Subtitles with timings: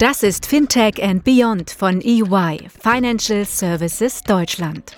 [0.00, 4.96] Das ist Fintech and Beyond von EY, Financial Services Deutschland.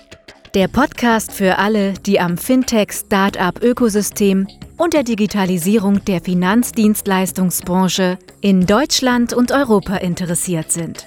[0.55, 4.47] Der Podcast für alle, die am Fintech-Startup-Ökosystem
[4.77, 11.05] und der Digitalisierung der Finanzdienstleistungsbranche in Deutschland und Europa interessiert sind.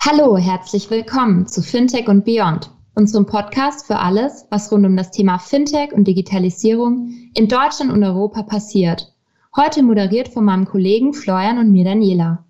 [0.00, 5.10] Hallo, herzlich willkommen zu Fintech und Beyond, unserem Podcast für alles, was rund um das
[5.10, 9.12] Thema Fintech und Digitalisierung in Deutschland und Europa passiert.
[9.56, 12.44] Heute moderiert von meinem Kollegen Florian und mir Daniela.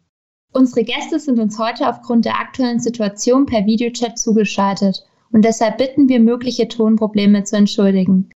[0.53, 6.09] Unsere Gäste sind uns heute aufgrund der aktuellen Situation per Videochat zugeschaltet und deshalb bitten
[6.09, 8.31] wir, mögliche Tonprobleme zu entschuldigen.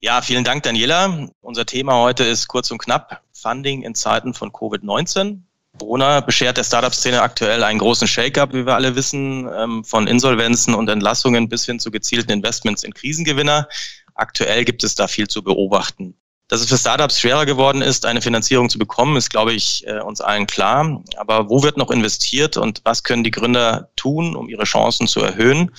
[0.00, 1.28] Ja, vielen Dank, Daniela.
[1.42, 5.42] Unser Thema heute ist kurz und knapp Funding in Zeiten von Covid-19.
[5.80, 10.74] Corona beschert der Startup-Szene aktuell einen großen Shake-up, wie wir alle wissen, ähm, von Insolvenzen
[10.74, 13.66] und Entlassungen bis hin zu gezielten Investments in Krisengewinner.
[14.14, 16.14] Aktuell gibt es da viel zu beobachten.
[16.48, 20.00] Dass es für Startups schwerer geworden ist, eine Finanzierung zu bekommen, ist, glaube ich, äh,
[20.00, 21.02] uns allen klar.
[21.16, 25.20] Aber wo wird noch investiert und was können die Gründer tun, um ihre Chancen zu
[25.20, 25.70] erhöhen?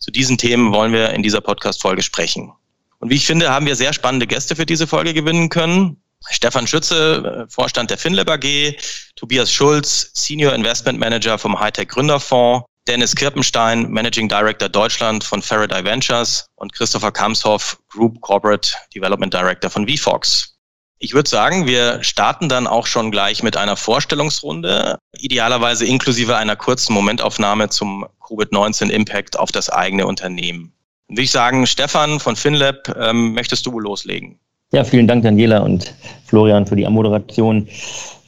[0.00, 2.52] Zu diesen Themen wollen wir in dieser Podcast-Folge sprechen.
[2.98, 6.02] Und wie ich finde, haben wir sehr spannende Gäste für diese Folge gewinnen können.
[6.30, 8.76] Stefan Schütze, äh, Vorstand der FinLab AG,
[9.16, 15.84] Tobias Schulz, Senior Investment Manager vom Hightech Gründerfonds, Dennis Kirpenstein, Managing Director Deutschland von Faraday
[15.84, 20.54] Ventures und Christopher Kamshoff, Group Corporate Development Director von VFox.
[20.98, 26.56] Ich würde sagen, wir starten dann auch schon gleich mit einer Vorstellungsrunde, idealerweise inklusive einer
[26.56, 30.72] kurzen Momentaufnahme zum Covid-19-Impact auf das eigene Unternehmen.
[31.08, 34.38] Würde ich sagen, Stefan von FinLab, ähm, möchtest du loslegen?
[34.72, 37.68] Ja, vielen Dank, Daniela und Florian, für die Anmoderation.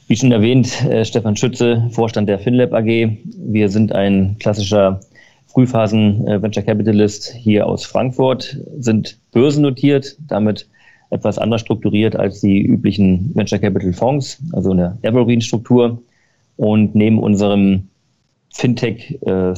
[0.07, 3.17] Wie schon erwähnt, äh, Stefan Schütze, Vorstand der FinLab AG.
[3.25, 5.01] Wir sind ein klassischer
[5.47, 10.67] Frühphasen-Venture Capitalist hier aus Frankfurt, sind börsennotiert, damit
[11.09, 16.01] etwas anders strukturiert als die üblichen Venture Capital Fonds, also eine Evergreen-Struktur.
[16.55, 17.89] Und neben unserem
[18.53, 19.53] Fintech äh,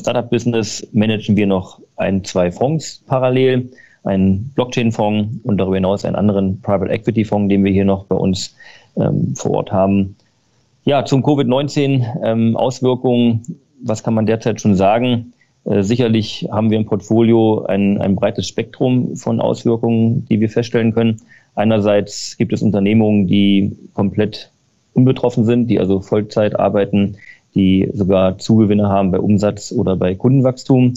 [0.92, 3.70] managen wir noch ein, zwei Fonds parallel,
[4.04, 8.16] einen Blockchain-Fonds und darüber hinaus einen anderen Private Equity Fonds, den wir hier noch bei
[8.16, 8.56] uns
[8.98, 10.16] ähm, vor Ort haben.
[10.86, 15.34] Ja, zum Covid-19-Auswirkungen, ähm, was kann man derzeit schon sagen?
[15.66, 20.94] Äh, sicherlich haben wir im Portfolio ein, ein breites Spektrum von Auswirkungen, die wir feststellen
[20.94, 21.22] können.
[21.56, 24.52] Einerseits gibt es Unternehmungen, die komplett
[24.94, 27.18] unbetroffen sind, die also Vollzeit arbeiten,
[27.56, 30.94] die sogar Zugewinne haben bei Umsatz oder bei Kundenwachstum.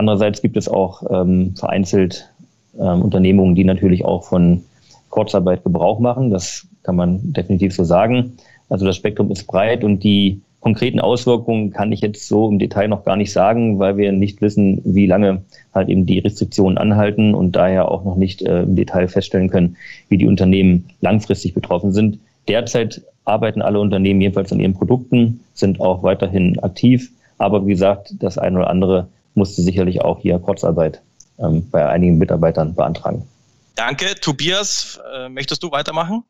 [0.00, 2.30] Andererseits gibt es auch ähm, vereinzelt
[2.78, 4.62] ähm, Unternehmungen, die natürlich auch von
[5.10, 6.30] Kurzarbeit Gebrauch machen.
[6.30, 8.38] Das kann man definitiv so sagen.
[8.70, 12.88] Also das Spektrum ist breit und die konkreten Auswirkungen kann ich jetzt so im Detail
[12.88, 15.42] noch gar nicht sagen, weil wir nicht wissen, wie lange
[15.74, 19.76] halt eben die Restriktionen anhalten und daher auch noch nicht äh, im Detail feststellen können,
[20.08, 22.18] wie die Unternehmen langfristig betroffen sind.
[22.48, 28.14] Derzeit arbeiten alle Unternehmen jedenfalls an ihren Produkten, sind auch weiterhin aktiv, aber wie gesagt,
[28.18, 31.02] das eine oder andere musste sicherlich auch hier Kurzarbeit
[31.38, 33.26] ähm, bei einigen Mitarbeitern beantragen.
[33.74, 34.14] Danke.
[34.20, 36.24] Tobias, äh, möchtest du weitermachen?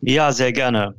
[0.00, 0.94] Ja, sehr gerne.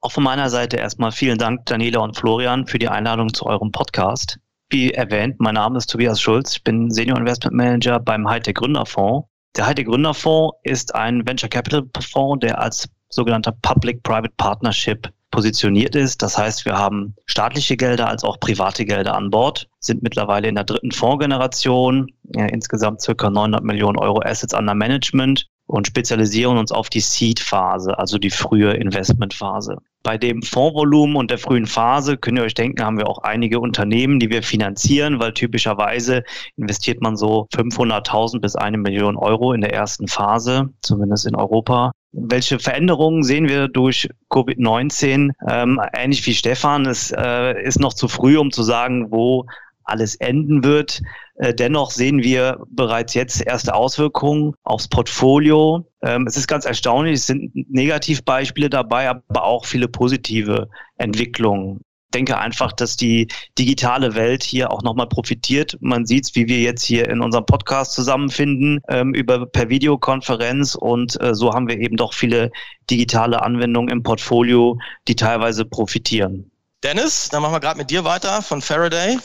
[0.00, 3.70] Auch von meiner Seite erstmal vielen Dank, Daniela und Florian, für die Einladung zu eurem
[3.70, 4.38] Podcast.
[4.70, 6.56] Wie erwähnt, mein Name ist Tobias Schulz.
[6.56, 9.28] Ich bin Senior Investment Manager beim Hightech Gründerfonds.
[9.56, 16.22] Der Hightech Gründerfonds ist ein Venture Capital Fonds, der als sogenannter Public-Private Partnership positioniert ist.
[16.22, 20.54] Das heißt, wir haben staatliche Gelder als auch private Gelder an Bord, sind mittlerweile in
[20.54, 26.72] der dritten Fondsgeneration, ja, insgesamt circa 900 Millionen Euro Assets under Management und spezialisieren uns
[26.72, 29.76] auf die Seed-Phase, also die frühe Investmentphase.
[30.02, 33.60] Bei dem Fondsvolumen und der frühen Phase könnt ihr euch denken, haben wir auch einige
[33.60, 36.24] Unternehmen, die wir finanzieren, weil typischerweise
[36.56, 41.92] investiert man so 500.000 bis eine Million Euro in der ersten Phase, zumindest in Europa.
[42.12, 45.30] Welche Veränderungen sehen wir durch Covid-19?
[45.48, 49.46] Ähm, ähnlich wie Stefan, es äh, ist noch zu früh, um zu sagen, wo
[49.84, 51.02] alles enden wird.
[51.36, 55.86] Äh, dennoch sehen wir bereits jetzt erste Auswirkungen aufs Portfolio.
[56.02, 61.80] Ähm, es ist ganz erstaunlich, es sind Negativbeispiele dabei, aber auch viele positive Entwicklungen
[62.10, 63.28] denke einfach, dass die
[63.58, 65.76] digitale Welt hier auch nochmal profitiert.
[65.80, 70.74] Man sieht es, wie wir jetzt hier in unserem Podcast zusammenfinden, ähm, über per Videokonferenz
[70.74, 72.50] und äh, so haben wir eben doch viele
[72.90, 74.78] digitale Anwendungen im Portfolio,
[75.08, 76.50] die teilweise profitieren.
[76.82, 79.18] Dennis, dann machen wir gerade mit dir weiter von Faraday.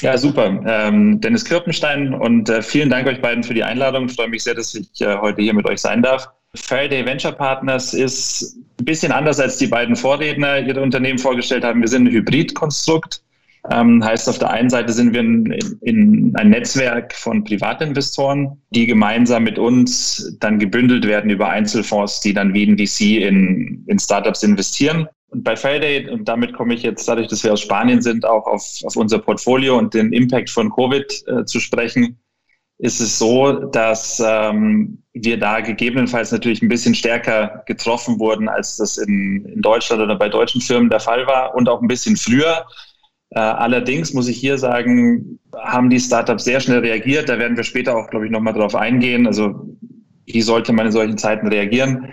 [0.00, 0.60] Ja, super.
[0.66, 4.06] Ähm, Dennis Kirpenstein und äh, vielen Dank euch beiden für die Einladung.
[4.06, 6.28] Ich freue mich sehr, dass ich äh, heute hier mit euch sein darf.
[6.54, 11.80] Faraday Venture Partners ist ein bisschen anders als die beiden Vorredner ihre Unternehmen vorgestellt haben.
[11.80, 13.22] Wir sind ein Hybridkonstrukt.
[13.70, 15.52] Ähm, heißt, auf der einen Seite sind wir in,
[15.82, 22.34] in ein Netzwerk von Privatinvestoren, die gemeinsam mit uns dann gebündelt werden über Einzelfonds, die
[22.34, 25.06] dann wie ein VC in, in Startups investieren.
[25.28, 28.46] Und bei Fairday, und damit komme ich jetzt dadurch, dass wir aus Spanien sind, auch
[28.46, 32.18] auf, auf unser Portfolio und den Impact von Covid äh, zu sprechen,
[32.82, 38.76] ist es so, dass ähm, wir da gegebenenfalls natürlich ein bisschen stärker getroffen wurden, als
[38.76, 42.16] das in, in Deutschland oder bei deutschen Firmen der Fall war und auch ein bisschen
[42.16, 42.66] früher.
[43.30, 47.28] Äh, allerdings muss ich hier sagen, haben die Startups sehr schnell reagiert.
[47.28, 49.28] Da werden wir später auch, glaube ich, nochmal drauf eingehen.
[49.28, 49.64] Also
[50.26, 52.12] wie sollte man in solchen Zeiten reagieren?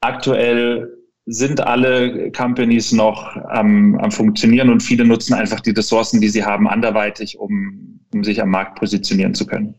[0.00, 0.96] Aktuell
[1.26, 6.44] sind alle Companies noch am, am Funktionieren und viele nutzen einfach die Ressourcen, die sie
[6.44, 9.74] haben, anderweitig, um, um sich am Markt positionieren zu können.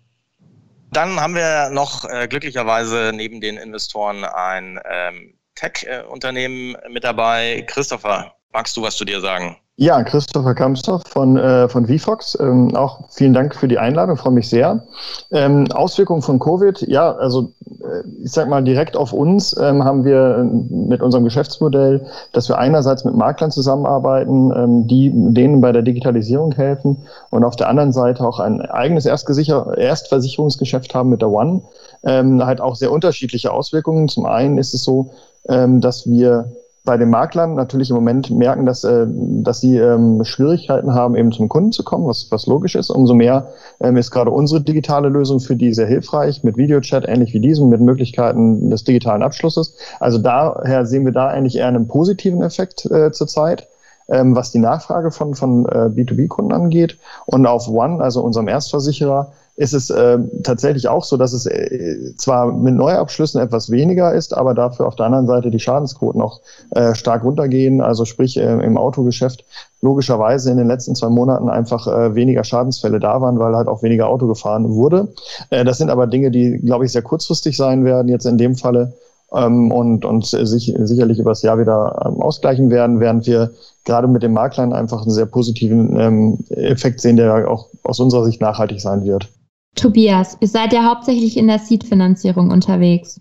[0.91, 7.63] Dann haben wir noch äh, glücklicherweise neben den Investoren ein ähm, Tech-Unternehmen mit dabei.
[7.67, 9.57] Christopher, magst du was zu dir sagen?
[9.75, 12.37] Ja, Christopher Kamstorff von, äh, von VFox.
[12.39, 14.83] Ähm, auch vielen Dank für die Einladung, freue mich sehr.
[15.31, 20.05] Ähm, Auswirkungen von Covid, ja, also äh, ich sag mal direkt auf uns ähm, haben
[20.05, 25.81] wir mit unserem Geschäftsmodell, dass wir einerseits mit Maklern zusammenarbeiten, ähm, die denen bei der
[25.81, 31.31] Digitalisierung helfen und auf der anderen Seite auch ein eigenes Erstgesicher Erstversicherungsgeschäft haben mit der
[31.31, 31.61] One.
[32.05, 34.09] Halt auch sehr unterschiedliche Auswirkungen.
[34.09, 35.11] Zum einen ist es so,
[35.47, 36.51] ähm, dass wir
[36.85, 41.31] bei den Maklern natürlich im Moment merken, dass, äh, dass sie ähm, Schwierigkeiten haben, eben
[41.31, 42.89] zum Kunden zu kommen, was, was logisch ist.
[42.89, 43.47] Umso mehr
[43.79, 47.69] ähm, ist gerade unsere digitale Lösung für die sehr hilfreich, mit Videochat, ähnlich wie diesem,
[47.69, 49.77] mit Möglichkeiten des digitalen Abschlusses.
[49.99, 53.67] Also daher sehen wir da eigentlich eher einen positiven Effekt äh, zurzeit.
[54.09, 56.97] Ähm, was die Nachfrage von, von äh, B2B-Kunden angeht.
[57.25, 62.15] Und auf One, also unserem Erstversicherer, ist es äh, tatsächlich auch so, dass es äh,
[62.17, 66.41] zwar mit Neuabschlüssen etwas weniger ist, aber dafür auf der anderen Seite die Schadensquoten auch
[66.71, 67.79] äh, stark runtergehen.
[67.79, 69.45] Also sprich äh, im Autogeschäft
[69.81, 73.83] logischerweise in den letzten zwei Monaten einfach äh, weniger Schadensfälle da waren, weil halt auch
[73.83, 75.09] weniger Auto gefahren wurde.
[75.51, 78.07] Äh, das sind aber Dinge, die, glaube ich, sehr kurzfristig sein werden.
[78.07, 78.93] Jetzt in dem Falle
[79.33, 83.51] ähm, und, und sich, sicherlich übers Jahr wieder ähm, ausgleichen werden, während wir
[83.85, 88.25] gerade mit den Maklern einfach einen sehr positiven ähm, Effekt sehen, der auch aus unserer
[88.25, 89.29] Sicht nachhaltig sein wird.
[89.75, 93.19] Tobias, ihr seid ja hauptsächlich in der Seed-Finanzierung unterwegs.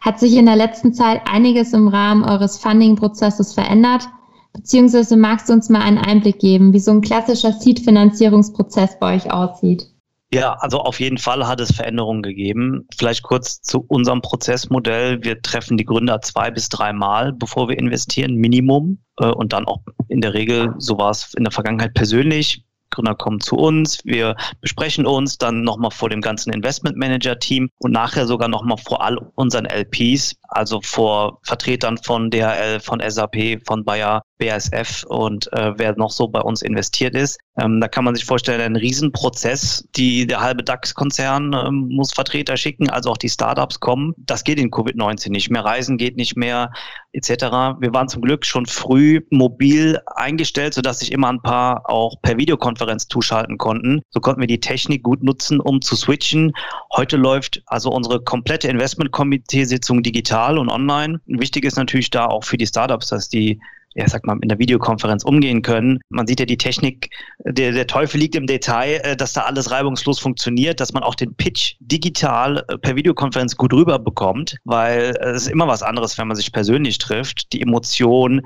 [0.00, 4.08] Hat sich in der letzten Zeit einiges im Rahmen eures Funding-Prozesses verändert?
[4.52, 9.32] Beziehungsweise magst du uns mal einen Einblick geben, wie so ein klassischer Seed-Finanzierungsprozess bei euch
[9.32, 9.88] aussieht?
[10.30, 12.86] Ja, also auf jeden Fall hat es Veränderungen gegeben.
[12.96, 15.22] Vielleicht kurz zu unserem Prozessmodell.
[15.24, 19.02] Wir treffen die Gründer zwei bis dreimal, bevor wir investieren, Minimum.
[19.18, 23.14] Äh, und dann auch in der Regel, so war es in der Vergangenheit persönlich, Gründer
[23.14, 27.92] kommen zu uns, wir besprechen uns dann nochmal vor dem ganzen Investment Manager Team und
[27.92, 33.84] nachher sogar nochmal vor all unseren LPs, also vor Vertretern von DHL, von SAP, von
[33.84, 37.38] Bayer, BASF und äh, wer noch so bei uns investiert ist.
[37.60, 39.84] Ähm, da kann man sich vorstellen, ein Riesenprozess.
[39.96, 44.14] Die, der halbe DAX-Konzern ähm, muss Vertreter schicken, also auch die Startups kommen.
[44.16, 45.64] Das geht in Covid-19 nicht mehr.
[45.64, 46.70] Reisen geht nicht mehr,
[47.18, 47.78] etc.
[47.80, 52.36] Wir waren zum Glück schon früh mobil eingestellt, sodass sich immer ein paar auch per
[52.38, 54.00] Videokonferenz zuschalten konnten.
[54.10, 56.52] So konnten wir die Technik gut nutzen, um zu switchen.
[56.96, 61.20] Heute läuft also unsere komplette Investment-Komitee-Sitzung digital und online.
[61.26, 63.60] Wichtig ist natürlich da auch für die Startups, dass die
[63.94, 65.98] ja, sag mal, in der Videokonferenz umgehen können.
[66.08, 67.10] Man sieht ja die Technik,
[67.44, 71.14] der, der Teufel liegt im Detail, äh, dass da alles reibungslos funktioniert, dass man auch
[71.14, 76.18] den Pitch digital äh, per Videokonferenz gut rüberbekommt, weil äh, es ist immer was anderes,
[76.18, 77.52] wenn man sich persönlich trifft.
[77.52, 78.42] Die Emotion,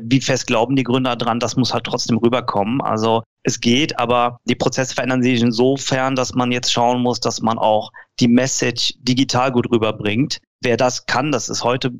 [0.00, 2.80] wie fest glauben die Gründer dran, das muss halt trotzdem rüberkommen.
[2.80, 7.40] Also es geht, aber die Prozesse verändern sich insofern, dass man jetzt schauen muss, dass
[7.40, 11.92] man auch die Message digital gut rüberbringt wer das kann, das ist heute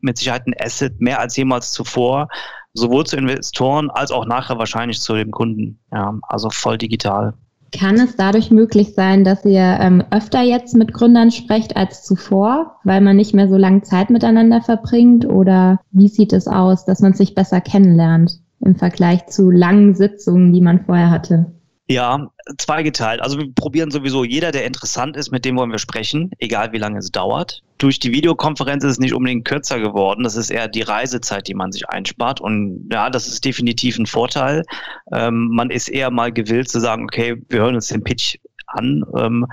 [0.00, 2.28] mit Sicherheit ein Asset mehr als jemals zuvor,
[2.74, 5.78] sowohl zu Investoren als auch nachher wahrscheinlich zu dem Kunden.
[5.92, 7.34] Ja, also voll digital.
[7.72, 12.76] Kann es dadurch möglich sein, dass ihr ähm, öfter jetzt mit Gründern sprecht als zuvor,
[12.84, 15.26] weil man nicht mehr so lange Zeit miteinander verbringt?
[15.26, 20.52] Oder wie sieht es aus, dass man sich besser kennenlernt im Vergleich zu langen Sitzungen,
[20.52, 21.55] die man vorher hatte?
[21.88, 23.20] Ja, zweigeteilt.
[23.22, 26.78] Also wir probieren sowieso, jeder, der interessant ist, mit dem wollen wir sprechen, egal wie
[26.78, 27.62] lange es dauert.
[27.78, 30.24] Durch die Videokonferenz ist es nicht unbedingt kürzer geworden.
[30.24, 32.40] Das ist eher die Reisezeit, die man sich einspart.
[32.40, 34.64] Und ja, das ist definitiv ein Vorteil.
[35.12, 39.04] Ähm, man ist eher mal gewillt zu sagen, okay, wir hören uns den Pitch an.
[39.16, 39.46] Ähm,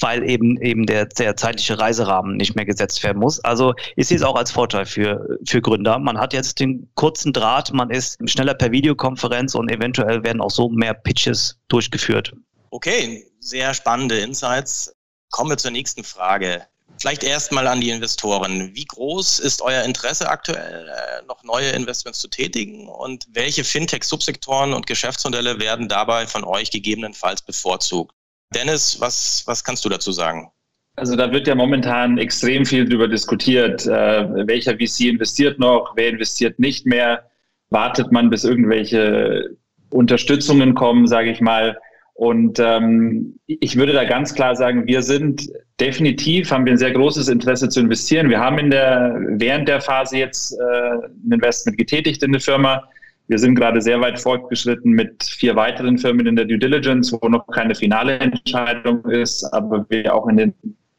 [0.00, 3.40] weil eben eben der, der zeitliche Reiserahmen nicht mehr gesetzt werden muss.
[3.40, 5.98] Also ich sehe es auch als Vorteil für, für Gründer.
[5.98, 10.50] Man hat jetzt den kurzen Draht, man ist schneller per Videokonferenz und eventuell werden auch
[10.50, 12.32] so mehr Pitches durchgeführt.
[12.70, 14.94] Okay, sehr spannende Insights.
[15.30, 16.62] Kommen wir zur nächsten Frage.
[16.98, 18.74] Vielleicht erstmal an die Investoren.
[18.74, 22.88] Wie groß ist euer Interesse aktuell, äh, noch neue Investments zu tätigen?
[22.88, 28.14] Und welche Fintech-Subsektoren und Geschäftsmodelle werden dabei von euch gegebenenfalls bevorzugt?
[28.54, 30.50] Dennis, was, was kannst du dazu sagen?
[30.96, 36.10] Also da wird ja momentan extrem viel darüber diskutiert, äh, welcher VC investiert noch, wer
[36.10, 37.30] investiert nicht mehr.
[37.70, 39.56] Wartet man, bis irgendwelche
[39.90, 41.78] Unterstützungen kommen, sage ich mal.
[42.14, 45.48] Und ähm, ich würde da ganz klar sagen, wir sind
[45.80, 48.28] definitiv, haben wir ein sehr großes Interesse zu investieren.
[48.28, 52.86] Wir haben in der, während der Phase jetzt äh, ein Investment getätigt in eine Firma.
[53.30, 57.28] Wir sind gerade sehr weit fortgeschritten mit vier weiteren Firmen in der Due Diligence, wo
[57.28, 60.54] noch keine finale Entscheidung ist, aber wir auch in den,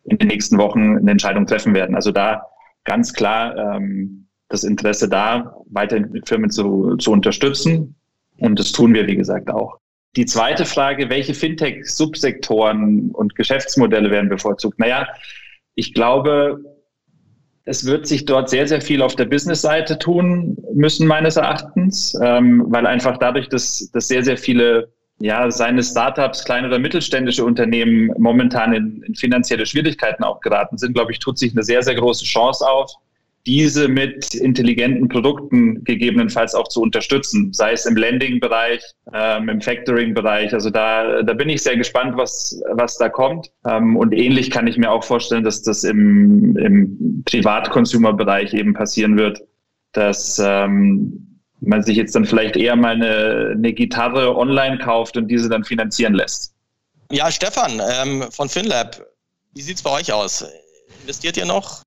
[0.05, 1.93] in den nächsten Wochen eine Entscheidung treffen werden.
[1.93, 2.45] Also da
[2.85, 7.95] ganz klar ähm, das Interesse da, weiterhin Firmen zu, zu unterstützen.
[8.37, 9.79] Und das tun wir, wie gesagt, auch.
[10.15, 14.79] Die zweite Frage, welche Fintech-Subsektoren und Geschäftsmodelle werden bevorzugt?
[14.79, 15.05] Naja,
[15.75, 16.63] ich glaube,
[17.71, 22.65] es wird sich dort sehr, sehr viel auf der Business-Seite tun müssen, meines Erachtens, ähm,
[22.67, 28.11] weil einfach dadurch, dass, dass sehr, sehr viele ja, seine Startups, kleine oder mittelständische Unternehmen
[28.17, 31.95] momentan in, in finanzielle Schwierigkeiten auch geraten sind, glaube ich, tut sich eine sehr, sehr
[31.95, 32.91] große Chance auf,
[33.45, 38.81] diese mit intelligenten Produkten gegebenenfalls auch zu unterstützen, sei es im Lending-Bereich,
[39.13, 40.53] ähm, im Factoring-Bereich.
[40.53, 43.51] Also da, da bin ich sehr gespannt, was, was da kommt.
[43.65, 49.17] Ähm, und ähnlich kann ich mir auch vorstellen, dass das im, im Privat-Consumer-Bereich eben passieren
[49.17, 49.41] wird,
[49.93, 55.27] dass ähm, man sich jetzt dann vielleicht eher mal eine, eine Gitarre online kauft und
[55.27, 56.53] diese dann finanzieren lässt.
[57.11, 59.05] Ja, Stefan ähm, von FinLab,
[59.53, 60.45] wie sieht's bei euch aus?
[61.03, 61.83] Investiert ihr noch?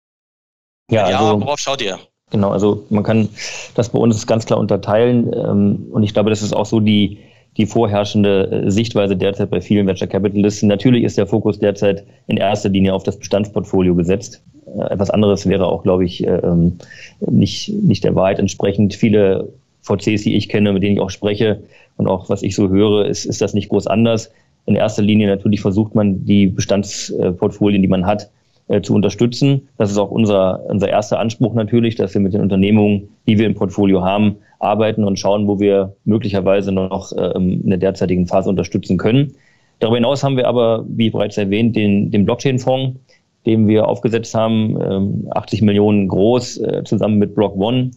[0.91, 1.99] Ja, ja also, worauf schaut ihr?
[2.31, 3.29] Genau, also man kann
[3.75, 5.33] das bei uns ganz klar unterteilen.
[5.33, 7.19] Ähm, und ich glaube, das ist auch so die,
[7.57, 10.69] die vorherrschende äh, Sichtweise derzeit bei vielen Venture Capitalisten.
[10.69, 14.43] Natürlich ist der Fokus derzeit in erster Linie auf das Bestandsportfolio gesetzt.
[14.67, 16.79] Äh, etwas anderes wäre auch, glaube ich, äh, ähm,
[17.21, 18.95] nicht, nicht der Wahrheit entsprechend.
[18.95, 21.63] Viele VCs, die ich kenne, mit denen ich auch spreche
[21.97, 24.31] und auch was ich so höre, ist, ist das nicht groß anders.
[24.67, 28.31] In erster Linie natürlich versucht man, die Bestandsportfolien, die man hat,
[28.69, 29.69] äh, zu unterstützen.
[29.77, 33.47] Das ist auch unser, unser erster Anspruch natürlich, dass wir mit den Unternehmungen, die wir
[33.47, 38.49] im Portfolio haben, arbeiten und schauen, wo wir möglicherweise noch ähm, in der derzeitigen Phase
[38.49, 39.35] unterstützen können.
[39.81, 42.99] Darüber hinaus haben wir aber, wie bereits erwähnt, den, den Blockchain-Fonds,
[43.45, 47.91] den wir aufgesetzt haben, ähm, 80 Millionen groß, äh, zusammen mit Block One,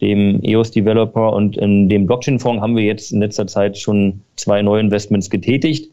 [0.00, 1.32] dem EOS-Developer.
[1.32, 5.90] Und in dem Blockchain-Fonds haben wir jetzt in letzter Zeit schon zwei neue Investments getätigt.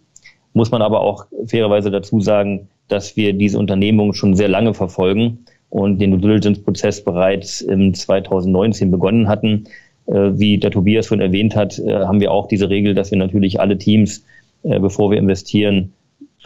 [0.57, 5.45] Muss man aber auch fairerweise dazu sagen, dass wir diese Unternehmung schon sehr lange verfolgen
[5.69, 9.65] und den Diligence-Prozess bereits im 2019 begonnen hatten.
[10.07, 13.19] Äh, wie der Tobias schon erwähnt hat, äh, haben wir auch diese Regel, dass wir
[13.19, 14.25] natürlich alle Teams,
[14.63, 15.93] äh, bevor wir investieren,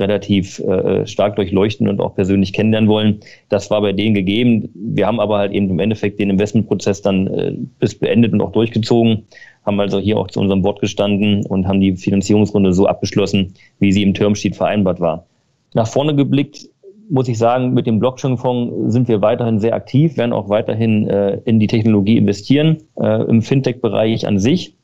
[0.01, 0.61] relativ
[1.05, 3.19] stark durchleuchten und auch persönlich kennenlernen wollen.
[3.47, 4.69] Das war bei denen gegeben.
[4.73, 9.23] Wir haben aber halt eben im Endeffekt den Investmentprozess dann bis beendet und auch durchgezogen,
[9.65, 13.91] haben also hier auch zu unserem Wort gestanden und haben die Finanzierungsrunde so abgeschlossen, wie
[13.91, 15.25] sie im Termsheet vereinbart war.
[15.73, 16.67] Nach vorne geblickt
[17.11, 21.41] muss ich sagen, mit dem Blockchain-Fonds sind wir weiterhin sehr aktiv, werden auch weiterhin äh,
[21.43, 24.75] in die Technologie investieren, äh, im Fintech-Bereich an sich.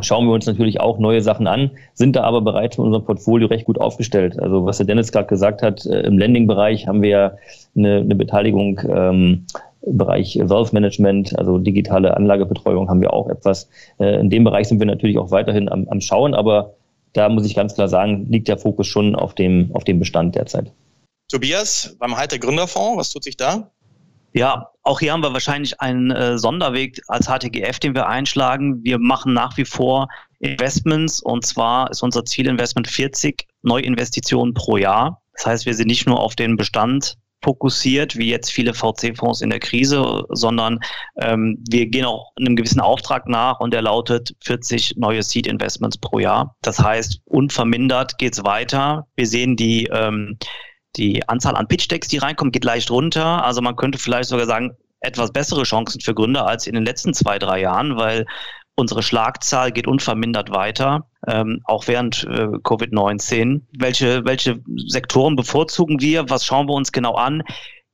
[0.00, 3.48] Schauen wir uns natürlich auch neue Sachen an, sind da aber bereits in unserem Portfolio
[3.48, 4.38] recht gut aufgestellt.
[4.38, 7.32] Also was der Dennis gerade gesagt hat, äh, im Lending-Bereich haben wir ja
[7.74, 9.46] eine, eine Beteiligung ähm,
[9.82, 13.68] im Bereich Wealth Management, also digitale Anlagebetreuung haben wir auch etwas.
[13.98, 16.74] Äh, in dem Bereich sind wir natürlich auch weiterhin am, am Schauen, aber
[17.12, 20.34] da muss ich ganz klar sagen, liegt der Fokus schon auf dem, auf dem Bestand
[20.34, 20.72] derzeit.
[21.28, 23.70] Tobias, beim Heiter Gründerfonds, was tut sich da?
[24.36, 28.84] Ja, auch hier haben wir wahrscheinlich einen äh, Sonderweg als HTGF, den wir einschlagen.
[28.84, 30.08] Wir machen nach wie vor
[30.40, 35.22] Investments und zwar ist unser Zielinvestment 40 Neuinvestitionen pro Jahr.
[35.32, 39.48] Das heißt, wir sind nicht nur auf den Bestand fokussiert, wie jetzt viele VC-Fonds in
[39.48, 40.80] der Krise, sondern
[41.18, 46.18] ähm, wir gehen auch einem gewissen Auftrag nach und der lautet 40 neue Seed-Investments pro
[46.18, 46.54] Jahr.
[46.60, 49.06] Das heißt, unvermindert geht es weiter.
[49.16, 50.36] Wir sehen die, ähm,
[50.96, 53.44] die Anzahl an Pitch-Decks, die reinkommen, geht leicht runter.
[53.44, 57.14] Also man könnte vielleicht sogar sagen, etwas bessere Chancen für Gründer als in den letzten
[57.14, 58.26] zwei, drei Jahren, weil
[58.78, 63.62] Unsere Schlagzahl geht unvermindert weiter, ähm, auch während äh, Covid-19.
[63.78, 66.28] Welche, welche Sektoren bevorzugen wir?
[66.28, 67.42] Was schauen wir uns genau an?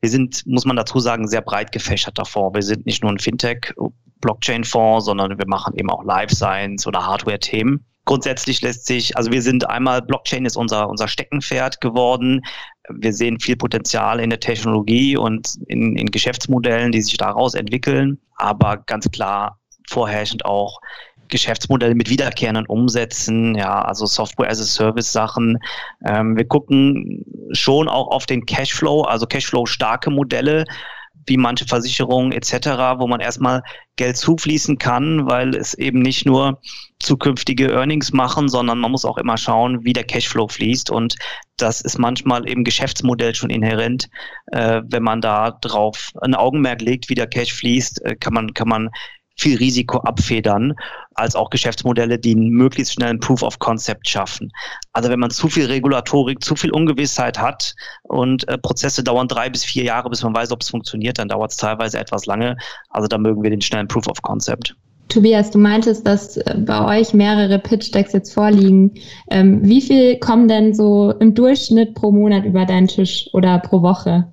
[0.01, 2.57] Wir sind, muss man dazu sagen, sehr breit gefächerter Fonds.
[2.57, 3.73] Wir sind nicht nur ein Fintech,
[4.21, 7.87] Blockchain-Fonds, sondern wir machen eben auch Life Science oder Hardware-Themen.
[8.05, 12.43] Grundsätzlich lässt sich, also wir sind einmal, Blockchain ist unser, unser Steckenpferd geworden.
[12.89, 18.19] Wir sehen viel Potenzial in der Technologie und in, in Geschäftsmodellen, die sich daraus entwickeln.
[18.37, 20.81] Aber ganz klar, vorherrschend auch
[21.29, 25.59] Geschäftsmodelle mit wiederkehrenden Umsätzen, ja, also Software as a Service Sachen.
[26.07, 30.65] Ähm, wir gucken schon auch auf den Cashflow, also Cashflow-starke Modelle,
[31.27, 32.69] wie manche Versicherungen etc.,
[32.99, 33.63] wo man erstmal
[33.97, 36.61] Geld zufließen kann, weil es eben nicht nur
[37.03, 40.91] zukünftige Earnings machen, sondern man muss auch immer schauen, wie der Cashflow fließt.
[40.91, 41.17] Und
[41.57, 44.09] das ist manchmal im Geschäftsmodell schon inhärent.
[44.53, 48.55] Äh, wenn man da drauf ein Augenmerk legt, wie der Cash fließt, äh, kann man,
[48.55, 48.91] kann man
[49.39, 50.75] viel Risiko abfedern,
[51.15, 54.51] als auch Geschäftsmodelle, die einen möglichst schnellen Proof of Concept schaffen.
[54.93, 59.51] Also wenn man zu viel Regulatorik, zu viel Ungewissheit hat und äh, Prozesse dauern drei
[59.51, 62.57] bis vier Jahre, bis man weiß, ob es funktioniert, dann dauert es teilweise etwas lange.
[62.91, 64.77] Also da mögen wir den schnellen Proof of Concept.
[65.13, 68.95] Tobias, du meintest, dass äh, bei euch mehrere Pitch-Decks jetzt vorliegen.
[69.31, 73.83] Ähm, wie viel kommen denn so im Durchschnitt pro Monat über deinen Tisch oder pro
[73.83, 74.33] Woche?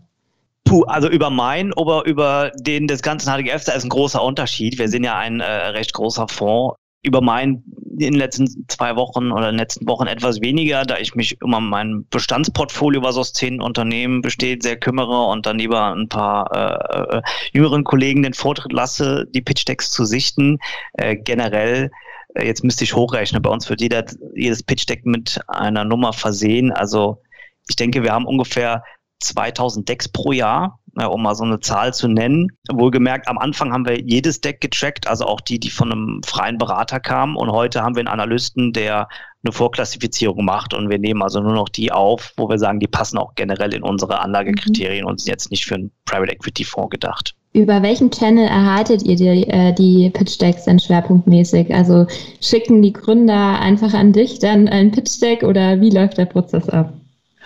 [0.64, 4.80] Puh, also über meinen oder über den des ganzen HDGF, da ist ein großer Unterschied.
[4.80, 6.76] Wir sind ja ein äh, recht großer Fonds.
[7.02, 7.64] Über meinen
[8.06, 11.40] in den letzten zwei Wochen oder in den letzten Wochen etwas weniger, da ich mich
[11.42, 16.52] immer mein Bestandsportfolio, was aus zehn Unternehmen besteht, sehr kümmere und dann lieber ein paar
[16.54, 17.22] äh, äh
[17.54, 20.60] jüngeren Kollegen den Vortritt lasse, die Pitch-Decks zu sichten.
[20.94, 21.92] Äh, generell
[22.36, 23.42] äh, jetzt müsste ich hochrechnen.
[23.42, 26.72] Bei uns wird jeder, jedes Pitch-Deck mit einer Nummer versehen.
[26.72, 27.22] Also
[27.68, 28.84] ich denke, wir haben ungefähr
[29.20, 32.48] 2000 Decks pro Jahr, um mal so eine Zahl zu nennen.
[32.72, 36.58] Wohlgemerkt, am Anfang haben wir jedes Deck getrackt, also auch die, die von einem freien
[36.58, 37.36] Berater kamen.
[37.36, 39.08] Und heute haben wir einen Analysten, der
[39.44, 40.74] eine Vorklassifizierung macht.
[40.74, 43.74] Und wir nehmen also nur noch die auf, wo wir sagen, die passen auch generell
[43.74, 45.10] in unsere Anlagekriterien mhm.
[45.10, 47.36] und sind jetzt nicht für einen Private Equity Fonds gedacht.
[47.54, 51.74] Über welchen Channel erhaltet ihr die, äh, die Pitch Decks denn schwerpunktmäßig?
[51.74, 52.06] Also
[52.42, 56.70] schicken die Gründer einfach an dich dann ein Pitch Deck oder wie läuft der Prozess
[56.70, 56.94] ab?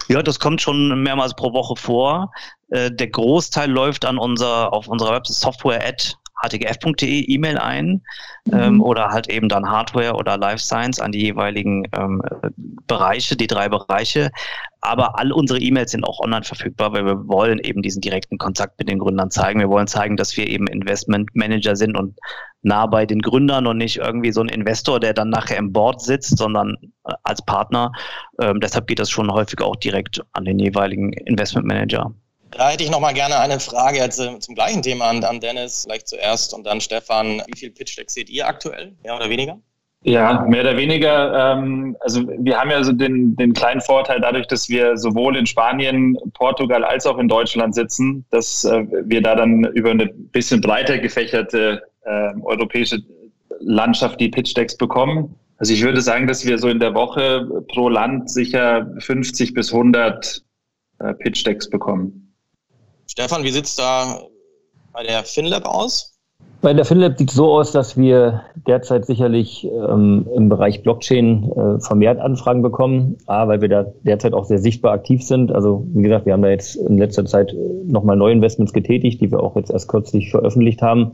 [0.09, 2.31] Ja, das kommt schon mehrmals pro Woche vor.
[2.73, 8.01] Äh, der Großteil läuft an unser, auf unserer Website software at htgf.de E-Mail ein
[8.45, 8.53] mhm.
[8.53, 12.21] ähm, oder halt eben dann Hardware oder Life Science an die jeweiligen ähm,
[12.87, 14.29] Bereiche, die drei Bereiche.
[14.81, 18.77] Aber all unsere E-Mails sind auch online verfügbar, weil wir wollen eben diesen direkten Kontakt
[18.79, 19.61] mit den Gründern zeigen.
[19.61, 22.17] Wir wollen zeigen, dass wir eben Investment Manager sind und
[22.63, 26.01] nah bei den Gründern und nicht irgendwie so ein Investor, der dann nachher im Board
[26.01, 26.75] sitzt, sondern
[27.05, 27.93] äh, als Partner.
[28.41, 32.13] Ähm, deshalb geht das schon häufig auch direkt an den jeweiligen Investment Manager.
[32.57, 35.83] Da hätte ich noch mal gerne eine Frage äh, zum gleichen Thema an, an Dennis,
[35.83, 37.41] vielleicht zuerst und dann Stefan.
[37.47, 39.59] Wie viel Pitch-Decks seht ihr aktuell, mehr oder weniger?
[40.05, 41.53] Ja, mehr oder weniger.
[41.53, 45.45] Ähm, also wir haben ja so den, den kleinen Vorteil dadurch, dass wir sowohl in
[45.45, 50.59] Spanien, Portugal als auch in Deutschland sitzen, dass äh, wir da dann über eine bisschen
[50.59, 52.99] breiter gefächerte äh, europäische
[53.61, 55.35] Landschaft die Pitch-Decks bekommen.
[55.57, 59.71] Also ich würde sagen, dass wir so in der Woche pro Land sicher 50 bis
[59.71, 60.43] 100
[60.99, 62.22] äh, Pitch-Decks bekommen.
[63.13, 64.21] Stefan, wie sieht es da
[64.91, 66.17] bei der FinLab aus?
[66.63, 71.51] Bei der FinLab sieht es so aus, dass wir derzeit sicherlich ähm, im Bereich Blockchain
[71.51, 73.17] äh, vermehrt Anfragen bekommen.
[73.27, 75.51] A, weil wir da derzeit auch sehr sichtbar aktiv sind.
[75.51, 79.29] Also wie gesagt, wir haben da jetzt in letzter Zeit nochmal neue Investments getätigt, die
[79.29, 81.11] wir auch jetzt erst kürzlich veröffentlicht haben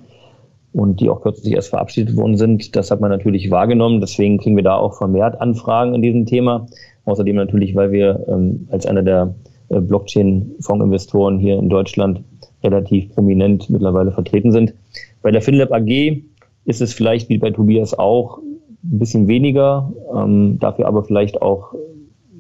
[0.72, 2.78] und die auch kürzlich erst verabschiedet worden sind.
[2.78, 4.00] Das hat man natürlich wahrgenommen.
[4.00, 6.68] Deswegen kriegen wir da auch vermehrt Anfragen in diesem Thema.
[7.04, 12.22] Außerdem natürlich, weil wir ähm, als einer der äh, Blockchain-Fondsinvestoren hier in Deutschland
[12.64, 14.74] relativ prominent mittlerweile vertreten sind.
[15.22, 16.22] Bei der FinLab AG
[16.66, 21.74] ist es vielleicht wie bei Tobias auch ein bisschen weniger, ähm, dafür aber vielleicht auch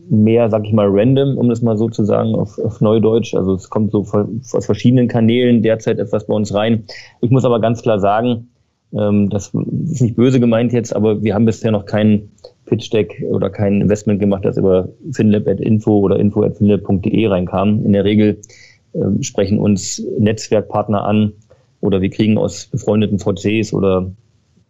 [0.09, 3.35] mehr, sag ich mal, random, um das mal so zu sagen, auf, auf Neudeutsch.
[3.35, 6.85] Also es kommt so aus verschiedenen Kanälen derzeit etwas bei uns rein.
[7.21, 8.49] Ich muss aber ganz klar sagen,
[8.93, 9.53] ähm, das
[9.85, 12.31] ist nicht böse gemeint jetzt, aber wir haben bisher noch keinen
[12.69, 17.83] Pitch Deck oder kein Investment gemacht, das über finlab.info oder info.finlab.de reinkam.
[17.83, 18.39] In der Regel
[18.93, 21.33] äh, sprechen uns Netzwerkpartner an
[21.81, 24.11] oder wir kriegen aus befreundeten VCs oder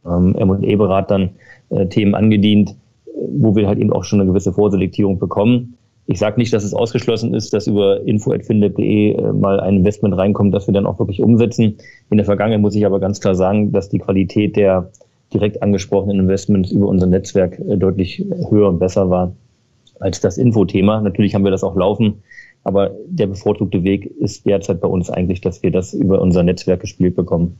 [0.05, 1.31] ähm, M&E-Beratern
[1.69, 2.75] äh, Themen angedient,
[3.31, 5.75] wo wir halt eben auch schon eine gewisse Vorselektierung bekommen.
[6.05, 10.53] Ich sage nicht, dass es ausgeschlossen ist, dass über info.finlab.de äh, mal ein Investment reinkommt,
[10.53, 11.77] das wir dann auch wirklich umsetzen.
[12.09, 14.89] In der Vergangenheit muss ich aber ganz klar sagen, dass die Qualität der
[15.33, 19.33] direkt angesprochenen Investments über unser Netzwerk äh, deutlich höher und besser war
[19.99, 21.01] als das Infothema.
[21.01, 22.23] Natürlich haben wir das auch laufen,
[22.63, 26.81] aber der bevorzugte Weg ist derzeit bei uns eigentlich, dass wir das über unser Netzwerk
[26.81, 27.57] gespielt bekommen.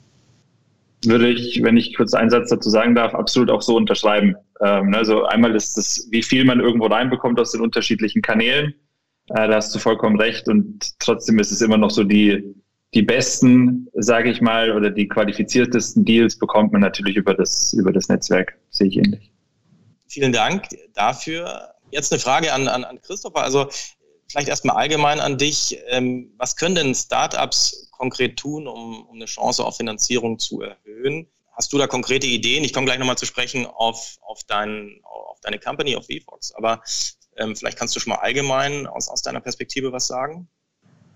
[1.06, 4.36] Würde ich, wenn ich kurz einen Satz dazu sagen darf, absolut auch so unterschreiben.
[4.62, 8.74] Ähm, also einmal ist das, wie viel man irgendwo reinbekommt aus den unterschiedlichen Kanälen.
[9.30, 10.50] Äh, da hast du vollkommen recht.
[10.50, 12.54] Und trotzdem ist es immer noch so die,
[12.94, 17.92] die besten, sage ich mal, oder die qualifiziertesten Deals bekommt man natürlich über das, über
[17.92, 18.58] das Netzwerk.
[18.70, 19.32] Sehe ich ähnlich.
[20.08, 21.76] Vielen Dank dafür.
[21.92, 23.44] Jetzt eine Frage an, an, an Christopher.
[23.44, 23.70] Also
[24.28, 25.80] vielleicht erstmal allgemein an dich.
[25.88, 31.28] Ähm, was können denn Startups konkret tun, um, um eine Chance auf Finanzierung zu erhöhen?
[31.54, 32.64] Hast du da konkrete Ideen?
[32.64, 36.54] Ich komme gleich nochmal zu sprechen auf, auf, dein, auf deine Company, auf VFox.
[36.54, 36.82] Aber
[37.38, 40.50] Ähm, vielleicht kannst du schon mal allgemein aus, aus deiner Perspektive was sagen.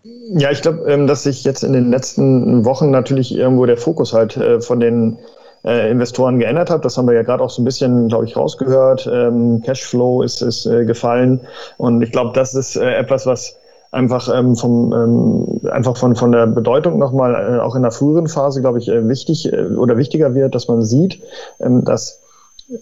[0.03, 4.11] Ja, ich glaube, ähm, dass sich jetzt in den letzten Wochen natürlich irgendwo der Fokus
[4.13, 5.17] halt äh, von den
[5.63, 6.83] äh, Investoren geändert hat.
[6.83, 9.09] Das haben wir ja gerade auch so ein bisschen, glaube ich, rausgehört.
[9.11, 11.39] Ähm, Cashflow ist, ist äh, gefallen.
[11.77, 13.57] Und ich glaube, das ist etwas, was
[13.93, 18.27] einfach ähm, vom ähm, einfach von von der Bedeutung nochmal äh, auch in der früheren
[18.27, 21.21] Phase glaube ich äh, wichtig äh, oder wichtiger wird, dass man sieht,
[21.59, 22.22] ähm, dass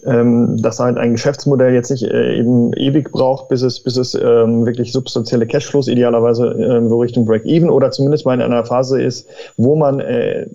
[0.04, 4.14] ähm, dass halt ein Geschäftsmodell jetzt nicht äh, eben ewig braucht, bis es, bis es
[4.14, 9.28] ähm, wirklich substanzielle Cashflows idealerweise äh, Richtung Break-Even oder zumindest mal in einer Phase ist,
[9.56, 10.46] wo man äh,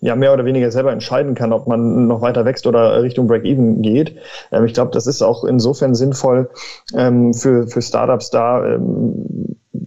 [0.00, 3.82] ja mehr oder weniger selber entscheiden kann, ob man noch weiter wächst oder Richtung Break-Even
[3.82, 4.16] geht.
[4.52, 6.50] Ähm, ich glaube, das ist auch insofern sinnvoll
[6.94, 9.26] ähm, für, für Startups da, ähm,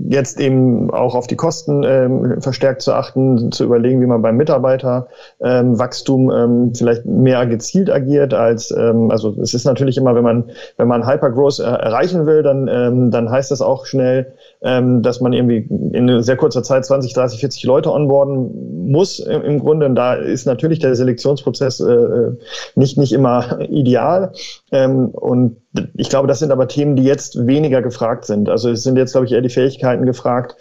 [0.10, 4.38] jetzt eben auch auf die Kosten ähm, verstärkt zu achten, zu überlegen, wie man beim
[4.38, 10.24] Mitarbeiterwachstum ähm, ähm, vielleicht mehr gezielt agiert als, ähm, also es ist natürlich immer, wenn
[10.24, 10.46] man,
[10.78, 15.22] wenn man Hypergrowth er erreichen will, dann, ähm, dann heißt das auch schnell, ähm, dass
[15.22, 19.86] man irgendwie in sehr kurzer Zeit 20, 30, 40 Leute onboarden muss im, im Grunde.
[19.86, 22.38] Und da ist natürlich der Selektionsprozess äh, äh
[22.76, 24.32] nicht, nicht immer ideal.
[24.72, 25.58] Ähm, und
[25.96, 28.50] ich glaube, das sind aber Themen, die jetzt weniger gefragt sind.
[28.50, 30.56] Also es sind jetzt, glaube ich, eher die Fähigkeiten gefragt,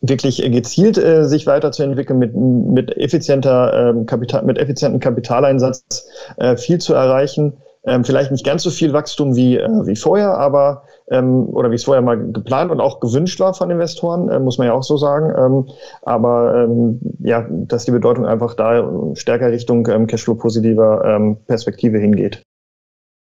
[0.00, 6.78] wirklich gezielt äh, sich weiterzuentwickeln, mit, mit effizienter ähm, Kapital, mit effizientem Kapitaleinsatz äh, viel
[6.78, 7.54] zu erreichen.
[7.84, 11.76] Ähm, vielleicht nicht ganz so viel Wachstum wie, äh, wie vorher, aber ähm, oder wie
[11.76, 14.82] es vorher mal geplant und auch gewünscht war von Investoren, äh, muss man ja auch
[14.82, 15.32] so sagen.
[15.36, 21.98] Ähm, aber ähm, ja, dass die Bedeutung einfach da stärker Richtung ähm, Cashflow-positiver ähm, Perspektive
[21.98, 22.42] hingeht.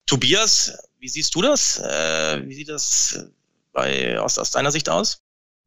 [0.06, 1.80] Tobias, wie siehst du das?
[1.80, 3.32] Äh, wie sieht das
[3.72, 5.22] bei, aus, aus deiner Sicht aus?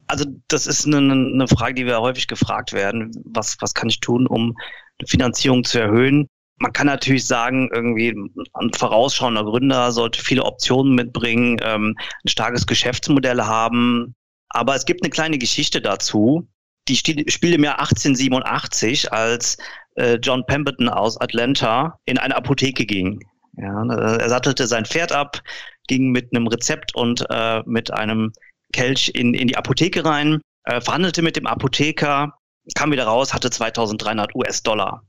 [0.07, 3.11] Also das ist eine, eine Frage, die wir häufig gefragt werden.
[3.25, 4.55] Was, was kann ich tun, um
[5.01, 6.27] die Finanzierung zu erhöhen?
[6.57, 8.09] Man kann natürlich sagen, irgendwie
[8.53, 14.15] ein vorausschauender Gründer sollte viele Optionen mitbringen, ähm, ein starkes Geschäftsmodell haben.
[14.49, 16.47] Aber es gibt eine kleine Geschichte dazu.
[16.87, 19.57] Die spielt im Jahr 1887, als
[19.95, 23.19] äh, John Pemberton aus Atlanta in eine Apotheke ging.
[23.57, 25.41] Ja, er sattelte sein Pferd ab,
[25.87, 28.33] ging mit einem Rezept und äh, mit einem
[28.73, 32.33] Kelch in, in die Apotheke rein, äh, verhandelte mit dem Apotheker,
[32.75, 35.03] kam wieder raus, hatte 2300 US-Dollar.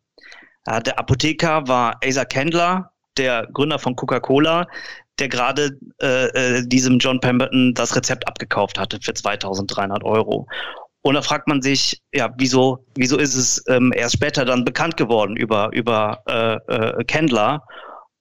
[0.67, 4.67] Äh, der Apotheker war Asa Kendler, der Gründer von Coca-Cola,
[5.19, 6.27] der gerade äh,
[6.59, 10.47] äh, diesem John Pemberton das Rezept abgekauft hatte für 2300 Euro.
[11.03, 14.97] Und da fragt man sich, ja, wieso, wieso ist es ähm, erst später dann bekannt
[14.97, 17.63] geworden über, über äh, äh, Kendler?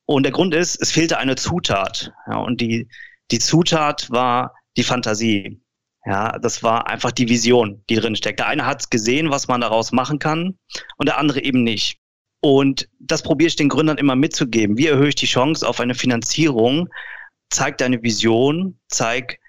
[0.05, 2.11] Und der Grund ist, es fehlte eine Zutat.
[2.27, 2.87] Ja, und die,
[3.31, 5.59] die Zutat war die Fantasie.
[6.05, 8.39] Ja, das war einfach die Vision, die drin steckt.
[8.39, 10.59] Der eine hat gesehen, was man daraus machen kann,
[10.97, 11.97] und der andere eben nicht.
[12.45, 14.77] Und das probiere ich den Gründern immer mitzugeben.
[14.77, 16.89] Wie erhöhe ich die Chance auf eine Finanzierung?
[17.49, 19.39] Zeig deine Vision, zeig,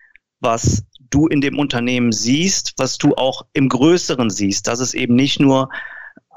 [0.41, 5.15] was du in dem Unternehmen siehst, was du auch im Größeren siehst, dass es eben
[5.15, 5.69] nicht nur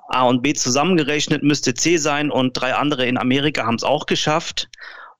[0.10, 4.06] A und B zusammengerechnet müsste C sein und drei andere in Amerika haben es auch
[4.06, 4.68] geschafft,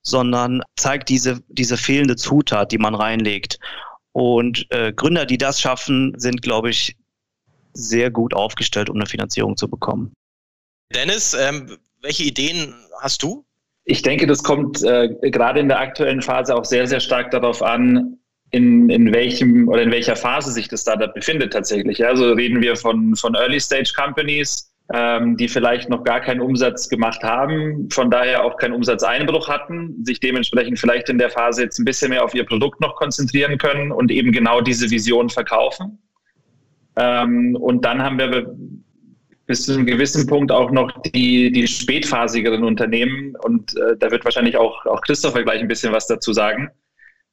[0.02, 3.60] sondern zeigt diese, diese fehlende Zutat, die man reinlegt.
[4.12, 6.98] Und äh, Gründer, die das schaffen, sind, glaube ich,
[7.72, 10.12] sehr gut aufgestellt, um eine Finanzierung zu bekommen.
[10.94, 13.46] Dennis, ähm, welche Ideen hast du?
[13.86, 17.62] Ich denke, das kommt äh, gerade in der aktuellen Phase auch sehr, sehr stark darauf
[17.62, 18.18] an,
[18.52, 22.04] in, in welchem oder in welcher Phase sich das Startup befindet tatsächlich.
[22.06, 26.90] Also reden wir von, von Early Stage Companies, ähm, die vielleicht noch gar keinen Umsatz
[26.90, 31.78] gemacht haben, von daher auch keinen Umsatzeinbruch hatten, sich dementsprechend vielleicht in der Phase jetzt
[31.78, 36.00] ein bisschen mehr auf ihr Produkt noch konzentrieren können und eben genau diese Vision verkaufen.
[36.96, 38.56] Ähm, und dann haben wir
[39.50, 44.24] bis zu einem gewissen Punkt auch noch die, die spätphasigeren Unternehmen und äh, da wird
[44.24, 46.70] wahrscheinlich auch, auch Christopher gleich ein bisschen was dazu sagen,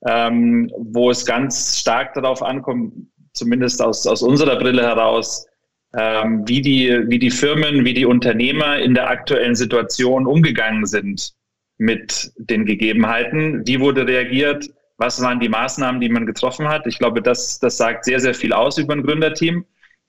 [0.08, 2.94] ähm, wo es ganz stark darauf ankommt,
[3.34, 5.46] zumindest aus, aus unserer Brille heraus,
[5.94, 11.34] ähm, wie, die, wie die Firmen, wie die Unternehmer in der aktuellen Situation umgegangen sind
[11.76, 13.66] mit den Gegebenheiten.
[13.66, 14.70] Wie wurde reagiert?
[14.96, 16.86] Was waren die Maßnahmen, die man getroffen hat?
[16.86, 19.66] Ich glaube, das, das sagt sehr, sehr viel aus über ein Gründerteam,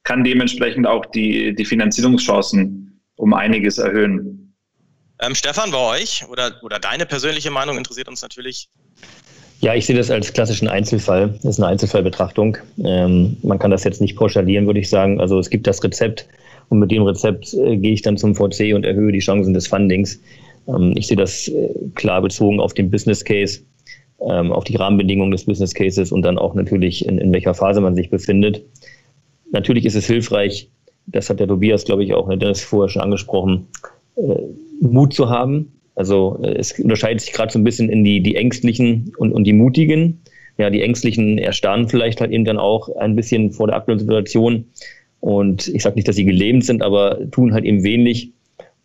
[0.08, 4.54] kann dementsprechend auch die, die Finanzierungschancen um einiges erhöhen.
[5.22, 8.70] Ähm, Stefan, bei euch oder, oder deine persönliche Meinung interessiert uns natürlich.
[9.60, 11.38] Ja, ich sehe das als klassischen Einzelfall.
[11.44, 12.58] Das ist eine Einzelfallbetrachtung.
[12.86, 15.20] Ähm, man kann das jetzt nicht pauschalieren, würde ich sagen.
[15.20, 16.26] Also es gibt das Rezept
[16.70, 19.68] und mit dem Rezept äh, gehe ich dann zum VC und erhöhe die Chancen des
[19.68, 20.22] Fundings.
[20.70, 23.60] Ähm, ich sehe das äh, klar bezogen auf den Business Case,
[24.22, 27.82] ähm, auf die Rahmenbedingungen des Business Cases und dann auch natürlich in, in welcher Phase
[27.82, 28.64] man sich befindet.
[29.52, 30.70] Natürlich ist es hilfreich,
[31.06, 33.68] das hat der Tobias, glaube ich, auch, ne, Dennis vorher schon angesprochen,
[34.18, 34.22] äh,
[34.82, 38.36] Mut zu haben, Also äh, es unterscheidet sich gerade so ein bisschen in die, die
[38.36, 40.22] Ängstlichen und, und die Mutigen.
[40.60, 44.66] Ja, die Ängstlichen erstarren vielleicht halt eben dann auch ein bisschen vor der aktuellen Situation.
[45.20, 48.32] Und ich sage nicht, dass sie gelähmt sind, aber tun halt eben wenig,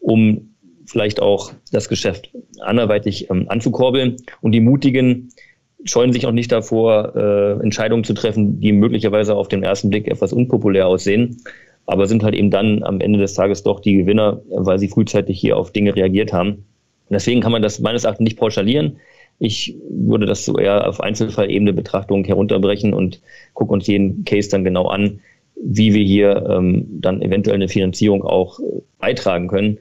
[0.01, 0.55] um
[0.87, 4.16] vielleicht auch das Geschäft anderweitig ähm, anzukurbeln.
[4.40, 5.29] Und die Mutigen
[5.85, 10.09] scheuen sich auch nicht davor, äh, Entscheidungen zu treffen, die möglicherweise auf den ersten Blick
[10.09, 11.38] etwas unpopulär aussehen,
[11.87, 15.40] aber sind halt eben dann am Ende des Tages doch die Gewinner, weil sie frühzeitig
[15.40, 16.51] hier auf Dinge reagiert haben.
[16.51, 18.99] Und deswegen kann man das meines Erachtens nicht pauschalieren.
[19.38, 23.21] Ich würde das so eher auf Einzelfallebene Betrachtung herunterbrechen und
[23.55, 25.21] gucke uns jeden Case dann genau an,
[25.57, 28.61] wie wir hier ähm, dann eventuell eine Finanzierung auch
[28.99, 29.79] beitragen können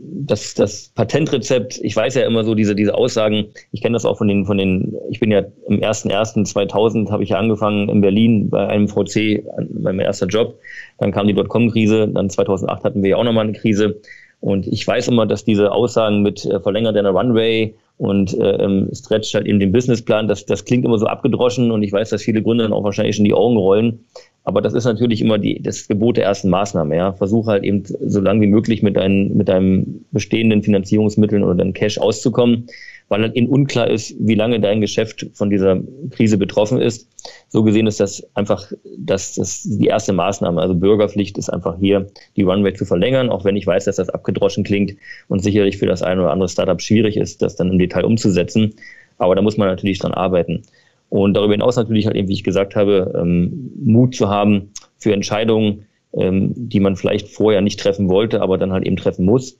[0.00, 4.18] das, das Patentrezept, ich weiß ja immer so diese, diese Aussagen, ich kenne das auch
[4.18, 8.50] von den, von den, ich bin ja im 1.1.2000 habe ich ja angefangen in Berlin
[8.50, 10.58] bei einem VC, mein erster Job,
[10.98, 14.00] dann kam die Dotcom-Krise, dann 2008 hatten wir ja auch nochmal eine Krise
[14.40, 18.88] und ich weiß immer, dass diese Aussagen mit äh, verlängert deiner Runway und äh, ähm,
[18.94, 22.22] stretch halt eben den Businessplan, das, das klingt immer so abgedroschen und ich weiß, dass
[22.22, 24.04] viele Gründer dann auch wahrscheinlich schon die Augen rollen.
[24.48, 26.96] Aber das ist natürlich immer die, das Gebot der ersten Maßnahme.
[26.96, 27.12] Ja.
[27.12, 31.74] Versuche halt eben so lange wie möglich mit, deinen, mit deinem bestehenden Finanzierungsmitteln oder deinem
[31.74, 32.66] Cash auszukommen,
[33.10, 35.82] weil halt eben unklar ist, wie lange dein Geschäft von dieser
[36.12, 37.10] Krise betroffen ist.
[37.50, 40.62] So gesehen ist das einfach das, das die erste Maßnahme.
[40.62, 42.06] Also Bürgerpflicht ist einfach hier,
[42.36, 44.94] die Runway zu verlängern, auch wenn ich weiß, dass das abgedroschen klingt
[45.28, 48.72] und sicherlich für das eine oder andere Startup schwierig ist, das dann im Detail umzusetzen.
[49.18, 50.62] Aber da muss man natürlich dran arbeiten.
[51.10, 55.12] Und darüber hinaus natürlich halt eben, wie ich gesagt habe, ähm, Mut zu haben für
[55.12, 59.58] Entscheidungen, ähm, die man vielleicht vorher nicht treffen wollte, aber dann halt eben treffen muss.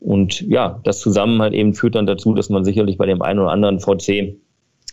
[0.00, 3.40] Und ja, das zusammen halt eben führt dann dazu, dass man sicherlich bei dem einen
[3.40, 4.36] oder anderen VC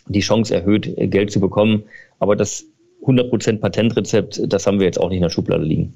[0.08, 1.84] die Chance erhöht, Geld zu bekommen.
[2.18, 2.64] Aber das
[3.04, 5.92] 100% Patentrezept, das haben wir jetzt auch nicht in der Schublade liegen.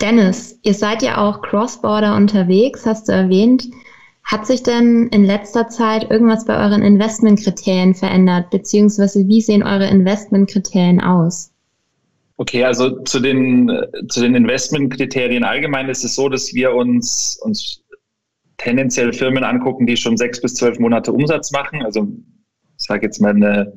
[0.00, 3.64] Dennis, ihr seid ja auch Cross-Border unterwegs, hast du erwähnt.
[4.22, 9.88] Hat sich denn in letzter Zeit irgendwas bei euren Investmentkriterien verändert, beziehungsweise wie sehen eure
[9.88, 11.52] Investmentkriterien aus?
[12.36, 13.70] Okay, also zu den,
[14.08, 17.82] zu den Investmentkriterien allgemein ist es so, dass wir uns, uns
[18.56, 21.82] tendenziell Firmen angucken, die schon sechs bis zwölf Monate Umsatz machen.
[21.82, 22.08] Also
[22.78, 23.72] ich sage jetzt mal eine,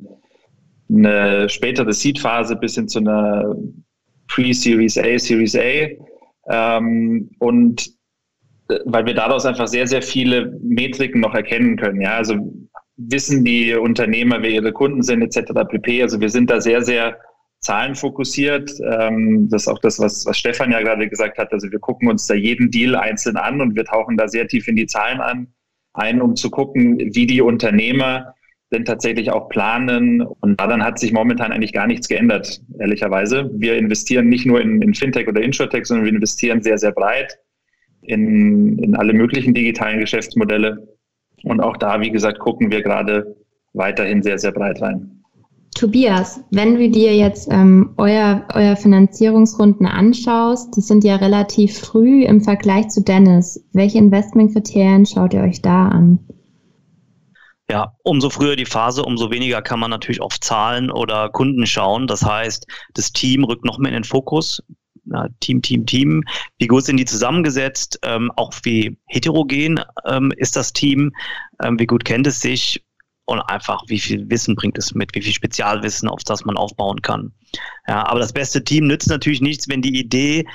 [0.88, 3.54] eine spätere Seed-Phase bis hin zu einer
[4.28, 5.88] Pre-Series A, Series A.
[6.48, 7.90] Ähm, und
[8.84, 12.00] weil wir daraus einfach sehr, sehr viele Metriken noch erkennen können.
[12.00, 12.36] Ja, also
[12.96, 15.52] wissen die Unternehmer, wer ihre Kunden sind, etc.
[15.68, 16.02] pp.
[16.02, 17.18] Also wir sind da sehr, sehr
[17.60, 18.70] zahlenfokussiert.
[18.84, 21.52] Ähm, das ist auch das, was, was Stefan ja gerade gesagt hat.
[21.52, 24.68] Also wir gucken uns da jeden Deal einzeln an und wir tauchen da sehr tief
[24.68, 25.48] in die Zahlen an,
[25.94, 28.34] ein, um zu gucken, wie die Unternehmer
[28.72, 30.22] denn tatsächlich auch planen.
[30.22, 33.50] Und daran hat sich momentan eigentlich gar nichts geändert, ehrlicherweise.
[33.54, 37.38] Wir investieren nicht nur in, in Fintech oder Insurtech, sondern wir investieren sehr, sehr breit
[38.06, 40.88] in, in alle möglichen digitalen Geschäftsmodelle.
[41.42, 43.36] Und auch da, wie gesagt, gucken wir gerade
[43.72, 45.22] weiterhin sehr, sehr breit rein.
[45.74, 52.24] Tobias, wenn du dir jetzt ähm, euer, euer Finanzierungsrunden anschaust, die sind ja relativ früh
[52.24, 53.64] im Vergleich zu Dennis.
[53.72, 56.20] Welche Investmentkriterien schaut ihr euch da an?
[57.68, 62.06] Ja, umso früher die Phase, umso weniger kann man natürlich auf Zahlen oder Kunden schauen.
[62.06, 64.62] Das heißt, das Team rückt noch mehr in den Fokus
[65.04, 66.24] na, Team, Team, Team.
[66.58, 67.98] Wie gut sind die zusammengesetzt?
[68.02, 71.12] Ähm, auch wie heterogen ähm, ist das Team?
[71.62, 72.84] Ähm, wie gut kennt es sich?
[73.26, 75.14] Und einfach, wie viel Wissen bringt es mit?
[75.14, 77.32] Wie viel Spezialwissen, auf das man aufbauen kann?
[77.88, 80.46] Ja, aber das beste Team nützt natürlich nichts, wenn die Idee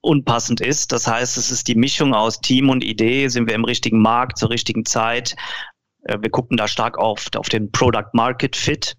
[0.00, 0.92] unpassend ist.
[0.92, 3.28] Das heißt, es ist die Mischung aus Team und Idee.
[3.28, 5.36] Sind wir im richtigen Markt zur richtigen Zeit?
[6.02, 8.96] Äh, wir gucken da stark auf, auf den Product Market Fit.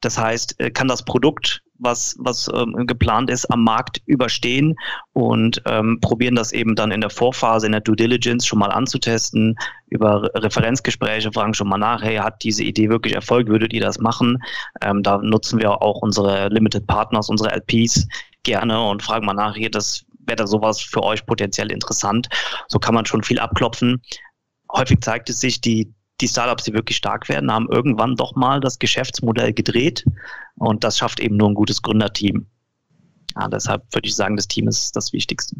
[0.00, 4.76] Das heißt, äh, kann das Produkt was, was ähm, geplant ist, am Markt überstehen
[5.12, 8.70] und ähm, probieren das eben dann in der Vorphase, in der Due Diligence schon mal
[8.70, 9.56] anzutesten,
[9.88, 13.98] über Referenzgespräche fragen schon mal nach, hey, hat diese Idee wirklich Erfolg, würdet ihr das
[13.98, 14.42] machen?
[14.80, 18.06] Ähm, da nutzen wir auch unsere Limited Partners, unsere LPs
[18.42, 22.28] gerne und fragen mal nach, hier, das wäre da sowas für euch potenziell interessant.
[22.68, 24.02] So kann man schon viel abklopfen.
[24.72, 28.60] Häufig zeigt es sich, die die Startups, die wirklich stark werden, haben irgendwann doch mal
[28.60, 30.04] das Geschäftsmodell gedreht
[30.56, 32.46] und das schafft eben nur ein gutes Gründerteam.
[33.38, 35.56] Ja, deshalb würde ich sagen, das Team ist das Wichtigste.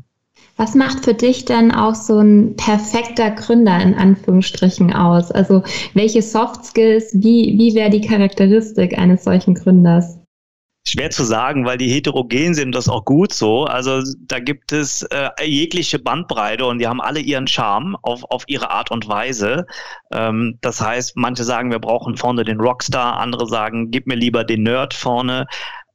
[0.57, 5.33] Was macht für dich denn auch so ein perfekter Gründer in Anführungsstrichen aus?
[5.33, 5.62] Also
[5.94, 10.18] welche Soft Skills, wie, wie wäre die Charakteristik eines solchen Gründers?
[10.93, 13.65] Schwer zu sagen, weil die heterogen sind, das ist auch gut so.
[13.65, 18.45] Also da gibt es äh, jegliche Bandbreite und die haben alle ihren Charme auf, auf
[18.47, 19.67] ihre Art und Weise.
[20.13, 24.45] Ähm, das heißt, manche sagen, wir brauchen vorne den Rockstar, andere sagen, gib mir lieber
[24.45, 25.47] den Nerd vorne.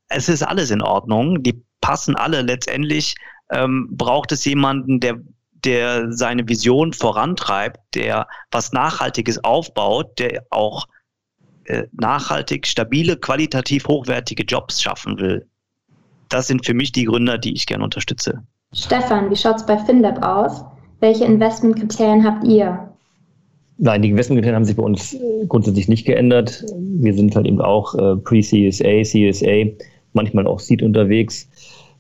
[0.10, 1.44] Es ist alles in Ordnung.
[1.44, 3.14] Die passen alle letztendlich.
[3.52, 5.20] Ähm, braucht es jemanden, der
[5.64, 10.88] der seine Vision vorantreibt, der was Nachhaltiges aufbaut, der auch
[11.94, 15.46] nachhaltig, stabile, qualitativ hochwertige Jobs schaffen will.
[16.30, 18.44] Das sind für mich die Gründer, die ich gerne unterstütze.
[18.74, 20.64] Stefan, wie schaut es bei FinLab aus?
[21.00, 22.90] Welche Investmentkriterien habt ihr?
[23.78, 25.16] Nein, die Investmentkriterien haben sich bei uns
[25.48, 26.66] grundsätzlich nicht geändert.
[26.78, 29.72] Wir sind halt eben auch äh, Pre-CSA, CSA,
[30.14, 31.48] manchmal auch Seed unterwegs.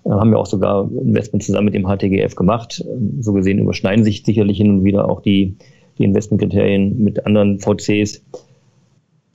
[0.03, 2.83] Äh, haben wir auch sogar Investment zusammen mit dem HTGF gemacht.
[3.19, 5.55] So gesehen überschneiden sich sicherlich hin und wieder auch die,
[5.99, 8.23] die Investmentkriterien mit anderen VCs.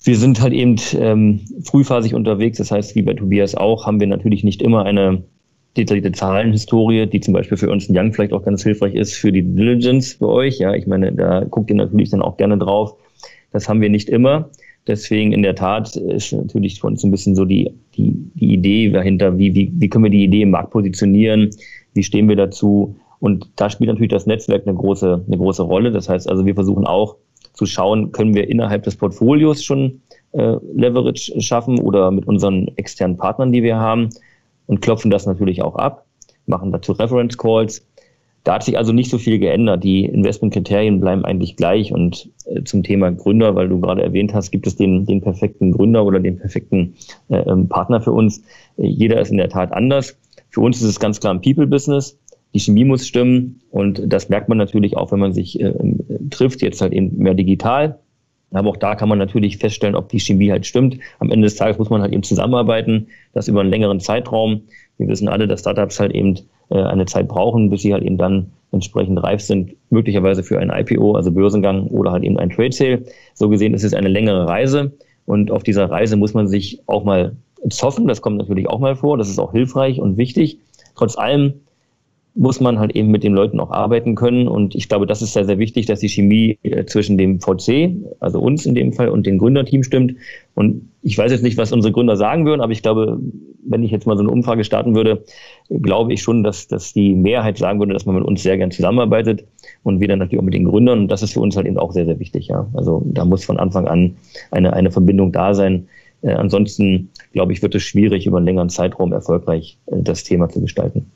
[0.05, 4.09] Wir sind halt eben ähm, frühphasig unterwegs, das heißt, wie bei Tobias auch, haben wir
[4.09, 5.23] natürlich nicht immer eine
[5.77, 9.33] detaillierte Zahlenhistorie, die zum Beispiel für uns ein Young vielleicht auch ganz hilfreich ist für
[9.33, 10.59] die Diligence für euch.
[10.59, 12.95] Ja, ich meine, da guckt ihr natürlich dann auch gerne drauf.
[13.53, 14.51] Das haben wir nicht immer.
[14.87, 18.91] Deswegen in der Tat ist natürlich für uns ein bisschen so die, die, die Idee
[18.91, 21.51] dahinter, wie, wie, wie können wir die Idee im Markt positionieren,
[21.95, 22.97] wie stehen wir dazu.
[23.21, 25.93] Und da spielt natürlich das Netzwerk eine große, eine große Rolle.
[25.93, 27.17] Das heißt also, wir versuchen auch
[27.53, 30.01] zu schauen, können wir innerhalb des Portfolios schon
[30.33, 34.09] äh, Leverage schaffen oder mit unseren externen Partnern, die wir haben
[34.67, 36.07] und klopfen das natürlich auch ab,
[36.47, 37.87] machen dazu Reference Calls.
[38.45, 39.85] Da hat sich also nicht so viel geändert.
[39.85, 41.93] Die Investmentkriterien bleiben eigentlich gleich.
[41.93, 45.71] Und äh, zum Thema Gründer, weil du gerade erwähnt hast, gibt es den, den perfekten
[45.71, 46.95] Gründer oder den perfekten
[47.29, 48.43] äh, ähm, Partner für uns.
[48.79, 50.19] Äh, jeder ist in der Tat anders.
[50.51, 52.19] Für uns ist es ganz klar ein People-Business.
[52.55, 53.61] Die Chemie muss stimmen.
[53.71, 55.73] Und das merkt man natürlich auch, wenn man sich äh,
[56.31, 57.99] trifft, jetzt halt eben mehr digital.
[58.53, 60.99] Aber auch da kann man natürlich feststellen, ob die Chemie halt stimmt.
[61.19, 64.63] Am Ende des Tages muss man halt eben zusammenarbeiten, das über einen längeren Zeitraum.
[64.99, 66.39] Wir wissen alle, dass Startups halt eben
[66.71, 70.71] äh, eine Zeit brauchen, bis sie halt eben dann entsprechend reif sind, möglicherweise für ein
[70.71, 73.05] IPO, also Börsengang oder halt eben ein Trade Sale.
[73.35, 74.93] So gesehen ist es eine längere Reise
[75.27, 77.37] und auf dieser Reise muss man sich auch mal
[77.69, 78.09] zoffen.
[78.09, 79.19] Das kommt natürlich auch mal vor.
[79.19, 80.59] Das ist auch hilfreich und wichtig.
[80.95, 81.55] Trotz allem
[82.35, 84.49] muss man halt eben mit den Leuten auch arbeiten können.
[84.49, 87.91] Und ich glaube, das ist sehr, sehr wichtig, dass die Chemie äh, zwischen dem VC,
[88.21, 90.15] also uns in dem Fall, und dem Gründerteam stimmt.
[90.55, 93.21] Und ich weiß jetzt nicht, was unsere Gründer sagen würden, aber ich glaube,
[93.65, 95.25] wenn ich jetzt mal so eine Umfrage starten würde,
[95.69, 98.71] glaube ich schon, dass, dass die Mehrheit sagen würde, dass man mit uns sehr gern
[98.71, 99.45] zusammenarbeitet
[99.83, 101.01] und dann natürlich auch mit den Gründern.
[101.01, 102.49] Und das ist für uns halt eben auch sehr, sehr wichtig.
[102.49, 102.67] Ja.
[102.73, 104.17] Also da muss von Anfang an
[104.51, 105.89] eine, eine Verbindung da sein.
[106.23, 110.49] Äh, ansonsten, glaube ich, wird es schwierig, über einen längeren Zeitraum erfolgreich äh, das Thema
[110.49, 111.11] zu gestalten.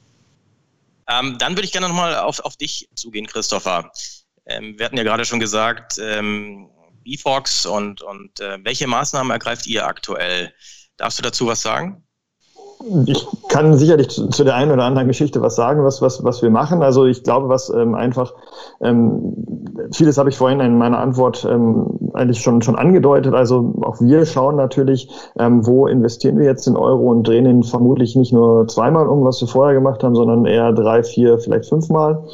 [1.08, 3.90] Ähm, dann würde ich gerne nochmal auf, auf dich zugehen, Christopher.
[4.46, 6.70] Ähm, wir hatten ja gerade schon gesagt, ähm,
[7.04, 10.52] BFOX und, und äh, welche Maßnahmen ergreift ihr aktuell?
[10.96, 12.02] Darfst du dazu was sagen?
[13.06, 16.42] Ich kann sicherlich zu, zu, der einen oder anderen Geschichte was sagen, was, was, was
[16.42, 16.82] wir machen.
[16.82, 18.34] Also ich glaube, was ähm, einfach,
[18.82, 19.34] ähm,
[19.92, 23.34] vieles habe ich vorhin in meiner Antwort ähm, eigentlich schon, schon angedeutet.
[23.34, 27.62] Also auch wir schauen natürlich, ähm, wo investieren wir jetzt in Euro und drehen ihn
[27.62, 31.68] vermutlich nicht nur zweimal um, was wir vorher gemacht haben, sondern eher drei, vier, vielleicht
[31.68, 32.24] fünfmal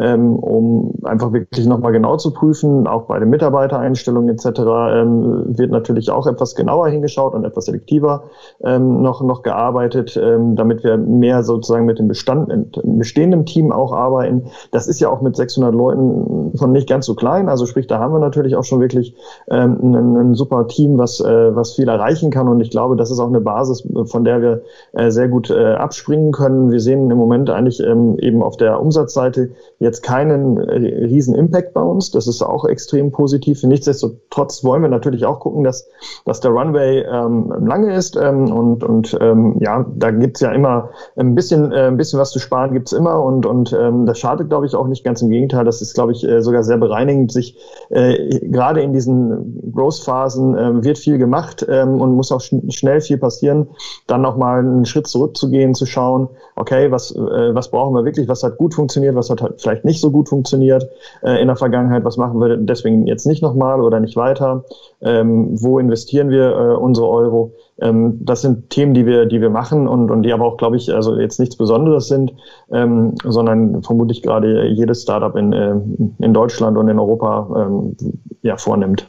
[0.00, 2.86] ähm, um einfach wirklich nochmal genau zu prüfen.
[2.86, 4.46] Auch bei den Mitarbeitereinstellungen etc.
[4.90, 8.24] Ähm, wird natürlich auch etwas genauer hingeschaut und etwas selektiver
[8.64, 12.48] ähm, noch, noch gearbeitet, ähm, damit wir mehr sozusagen mit dem Bestand,
[12.82, 14.44] bestehenden Team auch arbeiten.
[14.70, 17.48] Das ist ja auch mit 600 Leuten schon nicht ganz so klein.
[17.48, 19.14] Also sprich, da haben wir natürlich auch schon wirklich
[19.50, 22.48] ähm, ein, ein super Team, was, äh, was viel erreichen kann.
[22.48, 25.74] Und ich glaube, das ist auch eine Basis, von der wir äh, sehr gut äh,
[25.74, 26.70] abspringen können.
[26.70, 29.50] Wir sehen im Moment eigentlich ähm, eben auf der Umsatzseite
[29.82, 32.10] jetzt keinen äh, riesen Impact bei uns.
[32.10, 33.62] Das ist auch extrem positiv.
[33.62, 35.88] Nichtsdestotrotz wollen wir natürlich auch gucken, dass,
[36.24, 38.16] dass der Runway ähm, lange ist.
[38.16, 42.30] Ähm, und und ähm, ja, da gibt's ja immer ein bisschen, äh, ein bisschen was
[42.30, 43.22] zu sparen, gibt's immer.
[43.22, 45.04] Und, und ähm, das schadet, glaube ich, auch nicht.
[45.04, 47.32] Ganz im Gegenteil, das ist, glaube ich, äh, sogar sehr bereinigend.
[47.32, 47.58] Sich
[47.90, 53.00] äh, gerade in diesen Growth-Phasen äh, wird viel gemacht ähm, und muss auch schn schnell
[53.00, 53.68] viel passieren.
[54.06, 58.42] Dann nochmal einen Schritt zurückzugehen, zu schauen, okay, was, äh, was brauchen wir wirklich, was
[58.42, 60.86] hat gut funktioniert, was hat halt vielleicht vielleicht nicht so gut funktioniert
[61.22, 64.64] äh, in der Vergangenheit, was machen wir deswegen jetzt nicht nochmal oder nicht weiter,
[65.00, 67.54] ähm, wo investieren wir äh, unsere Euro.
[67.80, 70.76] Ähm, das sind Themen, die wir, die wir machen und, und die aber auch, glaube
[70.76, 72.32] ich, also jetzt nichts Besonderes sind,
[72.70, 75.74] ähm, sondern vermutlich gerade jedes Startup in, äh,
[76.18, 77.96] in Deutschland und in Europa ähm,
[78.42, 79.08] ja, vornimmt.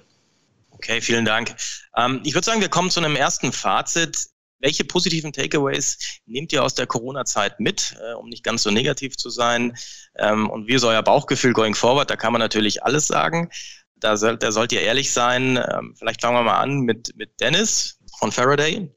[0.71, 1.55] Okay, vielen Dank.
[1.97, 4.32] Ähm, ich würde sagen, wir kommen zu einem ersten Fazit.
[4.63, 9.17] Welche positiven Takeaways nehmt ihr aus der Corona-Zeit mit, äh, um nicht ganz so negativ
[9.17, 9.73] zu sein?
[10.17, 12.09] Ähm, und wie ist euer Bauchgefühl going forward?
[12.09, 13.49] Da kann man natürlich alles sagen.
[13.97, 15.57] Da, soll, da sollt ihr ehrlich sein.
[15.57, 18.89] Ähm, vielleicht fangen wir mal an mit, mit Dennis von Faraday.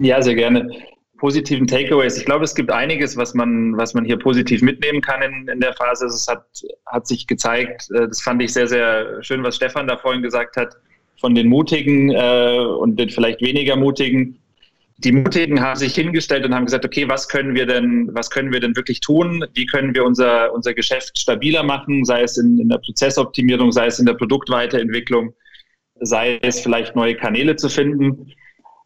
[0.00, 0.68] Ja, sehr gerne.
[1.16, 2.16] Positiven Takeaways.
[2.18, 5.60] Ich glaube, es gibt einiges, was man, was man hier positiv mitnehmen kann in, in
[5.60, 6.06] der Phase.
[6.06, 6.44] Es hat,
[6.86, 10.56] hat sich gezeigt, äh, das fand ich sehr, sehr schön, was Stefan da vorhin gesagt
[10.56, 10.74] hat,
[11.20, 14.41] von den Mutigen äh, und den vielleicht weniger Mutigen
[15.04, 18.52] die Mutigen haben sich hingestellt und haben gesagt, okay, was können wir denn, was können
[18.52, 19.44] wir denn wirklich tun?
[19.54, 23.86] Wie können wir unser, unser Geschäft stabiler machen, sei es in, in der Prozessoptimierung, sei
[23.86, 25.34] es in der Produktweiterentwicklung,
[26.00, 28.32] sei es vielleicht neue Kanäle zu finden.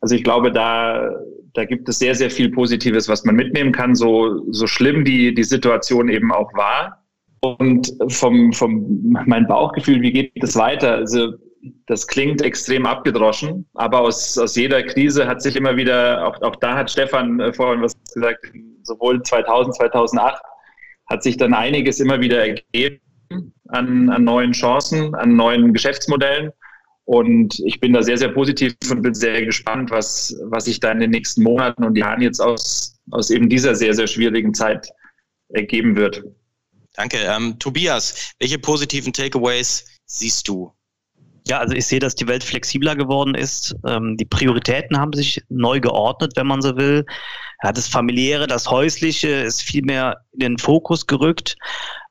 [0.00, 1.10] Also ich glaube, da,
[1.54, 5.34] da gibt es sehr, sehr viel Positives, was man mitnehmen kann, so, so schlimm die,
[5.34, 7.02] die Situation eben auch war.
[7.40, 10.94] Und vom, vom, mein Bauchgefühl, wie geht es weiter?
[10.94, 11.34] Also
[11.86, 16.56] das klingt extrem abgedroschen, aber aus, aus jeder Krise hat sich immer wieder, auch, auch
[16.56, 18.46] da hat Stefan äh, vorhin was gesagt,
[18.82, 20.42] sowohl 2000, 2008
[21.08, 23.00] hat sich dann einiges immer wieder ergeben
[23.68, 26.52] an, an neuen Chancen, an neuen Geschäftsmodellen.
[27.04, 30.90] Und ich bin da sehr, sehr positiv und bin sehr gespannt, was, was sich da
[30.90, 34.88] in den nächsten Monaten und Jahren jetzt aus, aus eben dieser sehr, sehr schwierigen Zeit
[35.50, 36.24] ergeben wird.
[36.94, 37.18] Danke.
[37.18, 40.75] Ähm, Tobias, welche positiven Takeaways siehst du
[41.46, 43.74] ja, also ich sehe, dass die Welt flexibler geworden ist.
[43.86, 47.04] Ähm, die Prioritäten haben sich neu geordnet, wenn man so will.
[47.62, 51.56] Ja, das familiäre, das häusliche ist viel mehr in den Fokus gerückt.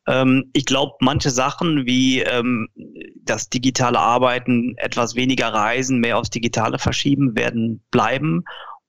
[0.08, 2.70] Ähm, ich glaube, manche Sachen wie ähm,
[3.24, 8.46] das digitale Arbeiten, etwas weniger Reisen, mehr aufs Digitale verschieben, werden bleiben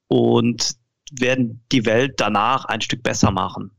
[0.06, 0.76] und
[1.10, 3.72] werden die Welt danach ein Stück besser machen.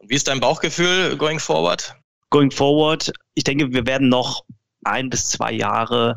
[0.00, 1.96] Wie ist dein Bauchgefühl going forward?
[2.30, 4.44] Going forward, ich denke, wir werden noch
[4.86, 6.16] ein bis zwei Jahre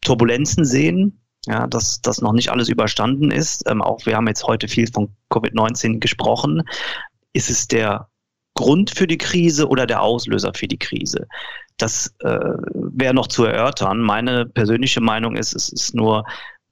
[0.00, 3.68] Turbulenzen sehen, ja, dass das noch nicht alles überstanden ist.
[3.68, 6.62] Ähm, auch wir haben jetzt heute viel von Covid-19 gesprochen.
[7.32, 8.08] Ist es der
[8.54, 11.26] Grund für die Krise oder der Auslöser für die Krise?
[11.76, 12.38] Das äh,
[12.74, 14.00] wäre noch zu erörtern.
[14.00, 16.24] Meine persönliche Meinung ist, es ist nur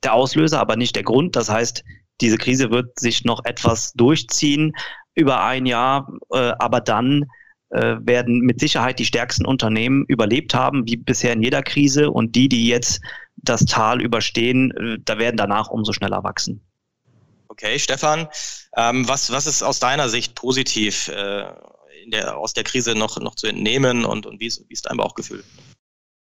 [0.03, 1.37] der Auslöser, aber nicht der Grund.
[1.37, 1.85] Das heißt,
[2.21, 4.73] diese Krise wird sich noch etwas durchziehen
[5.15, 7.27] über ein Jahr, äh, aber dann
[7.71, 12.11] werden mit Sicherheit die stärksten Unternehmen überlebt haben, wie bisher in jeder Krise.
[12.11, 13.01] Und die, die jetzt
[13.37, 16.61] das Tal überstehen, äh, da werden danach umso schneller wachsen.
[17.49, 18.29] Okay, Stefan,
[18.77, 21.45] ähm, was, was ist aus deiner Sicht positiv äh,
[22.07, 24.97] der, aus der Krise noch, noch zu entnehmen und, und wie, ist, wie ist dein
[24.97, 25.45] Bauchgefühl?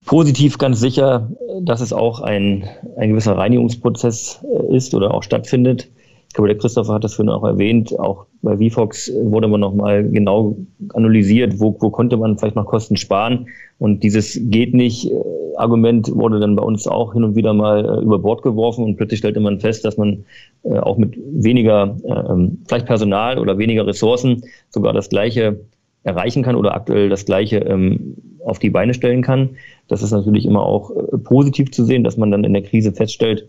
[0.04, 1.30] Positiv ganz sicher,
[1.62, 5.88] dass es auch ein, ein gewisser Reinigungsprozess äh, ist oder auch stattfindet
[6.36, 10.56] glaube, der Christopher hat das vorhin auch erwähnt, auch bei VFox wurde man nochmal genau
[10.94, 13.48] analysiert, wo, wo konnte man vielleicht noch Kosten sparen.
[13.78, 15.14] Und dieses geht nicht äh,
[15.56, 18.96] Argument wurde dann bei uns auch hin und wieder mal äh, über Bord geworfen und
[18.96, 20.24] plötzlich stellte man fest, dass man
[20.62, 25.60] äh, auch mit weniger ähm, vielleicht Personal oder weniger Ressourcen sogar das gleiche
[26.04, 29.56] erreichen kann oder aktuell das gleiche ähm, auf die Beine stellen kann.
[29.88, 30.92] Das ist natürlich immer auch
[31.24, 33.48] positiv zu sehen, dass man dann in der Krise feststellt,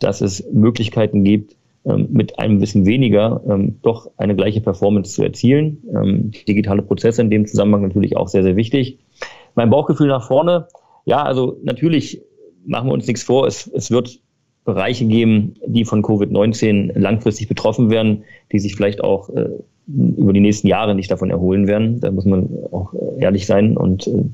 [0.00, 1.54] dass es Möglichkeiten gibt,
[1.84, 5.82] mit einem bisschen weniger ähm, doch eine gleiche Performance zu erzielen.
[5.94, 8.98] Ähm, digitale Prozesse in dem Zusammenhang natürlich auch sehr, sehr wichtig.
[9.54, 10.66] Mein Bauchgefühl nach vorne,
[11.04, 12.22] ja, also natürlich
[12.64, 14.20] machen wir uns nichts vor, es, es wird
[14.64, 19.50] Bereiche geben, die von Covid-19 langfristig betroffen werden, die sich vielleicht auch äh,
[19.86, 22.00] über die nächsten Jahre nicht davon erholen werden.
[22.00, 23.76] Da muss man auch äh, ehrlich sein.
[23.76, 24.24] Und äh,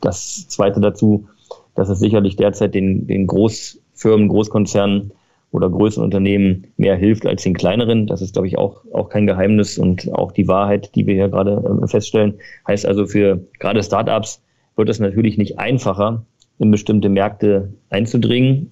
[0.00, 1.28] das Zweite dazu,
[1.76, 5.12] dass es sicherlich derzeit den, den Großfirmen, Großkonzernen
[5.52, 8.06] oder größeren Unternehmen mehr hilft als den kleineren.
[8.06, 11.28] Das ist, glaube ich, auch, auch kein Geheimnis und auch die Wahrheit, die wir hier
[11.28, 12.34] gerade äh, feststellen.
[12.66, 14.42] Heißt also für gerade Startups
[14.76, 16.24] wird es natürlich nicht einfacher,
[16.58, 18.70] in bestimmte Märkte einzudringen,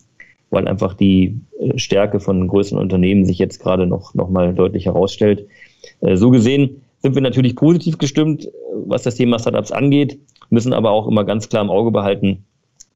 [0.48, 4.86] weil einfach die äh, Stärke von größeren Unternehmen sich jetzt gerade noch, noch mal deutlich
[4.86, 5.46] herausstellt.
[6.00, 8.48] Äh, so gesehen sind wir natürlich positiv gestimmt,
[8.86, 10.18] was das Thema Startups angeht,
[10.48, 12.44] müssen aber auch immer ganz klar im Auge behalten,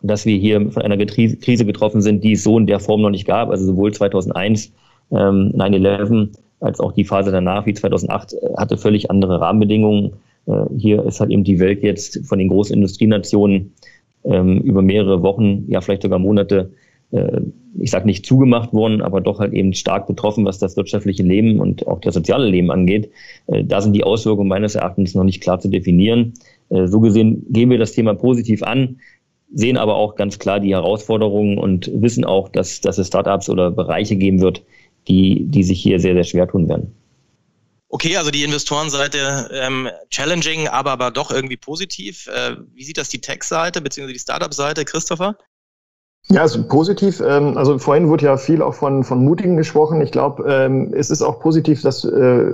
[0.05, 3.11] dass wir hier von einer Krise getroffen sind, die es so in der Form noch
[3.11, 3.49] nicht gab.
[3.51, 4.73] Also sowohl 2001,
[5.11, 6.29] ähm, 9-11,
[6.61, 10.13] als auch die Phase danach, wie 2008, äh, hatte völlig andere Rahmenbedingungen.
[10.47, 13.73] Äh, hier ist halt eben die Welt jetzt von den großen Industrienationen
[14.25, 16.71] ähm, über mehrere Wochen, ja vielleicht sogar Monate,
[17.13, 17.41] äh,
[17.81, 21.61] ich sage nicht zugemacht worden, aber doch halt eben stark betroffen, was das wirtschaftliche Leben
[21.61, 23.11] und auch das soziale Leben angeht.
[23.47, 26.35] Äh, da sind die Auswirkungen meines Erachtens noch nicht klar zu definieren.
[26.69, 28.99] Äh, so gesehen gehen wir das Thema positiv an
[29.55, 33.71] sehen aber auch ganz klar die Herausforderungen und wissen auch, dass, dass es Startups oder
[33.71, 34.63] Bereiche geben wird,
[35.09, 36.95] die, die sich hier sehr, sehr schwer tun werden.
[37.89, 42.27] Okay, also die Investorenseite ähm, challenging, aber, aber doch irgendwie positiv.
[42.27, 44.13] Äh, wie sieht das die Tech-Seite bzw.
[44.13, 45.39] die Startup-Seite, Christopher?
[46.31, 47.22] Ja, also positiv.
[47.25, 50.01] Ähm, also vorhin wurde ja viel auch von, von Mutigen gesprochen.
[50.01, 52.47] Ich glaube, ähm, es ist auch positiv, dass äh,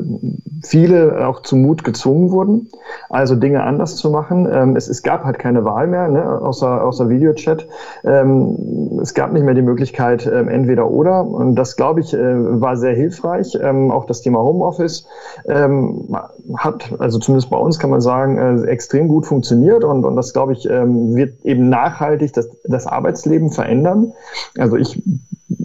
[0.64, 2.68] viele auch zu Mut gezwungen wurden,
[3.10, 4.48] also Dinge anders zu machen.
[4.52, 7.66] Ähm, es, es gab halt keine Wahl mehr, ne, außer, außer Videochat.
[8.02, 11.24] Es gab nicht mehr die Möglichkeit, entweder oder.
[11.24, 13.58] Und das, glaube ich, äh, war sehr hilfreich.
[13.62, 15.06] Auch das Thema Homeoffice
[15.48, 19.84] hat, also zumindest bei uns kann man sagen, äh, extrem gut funktioniert.
[19.84, 24.12] Und, und das, glaube ich, wird eben nachhaltig das, das Arbeitsleben verändern.
[24.58, 25.02] Also ich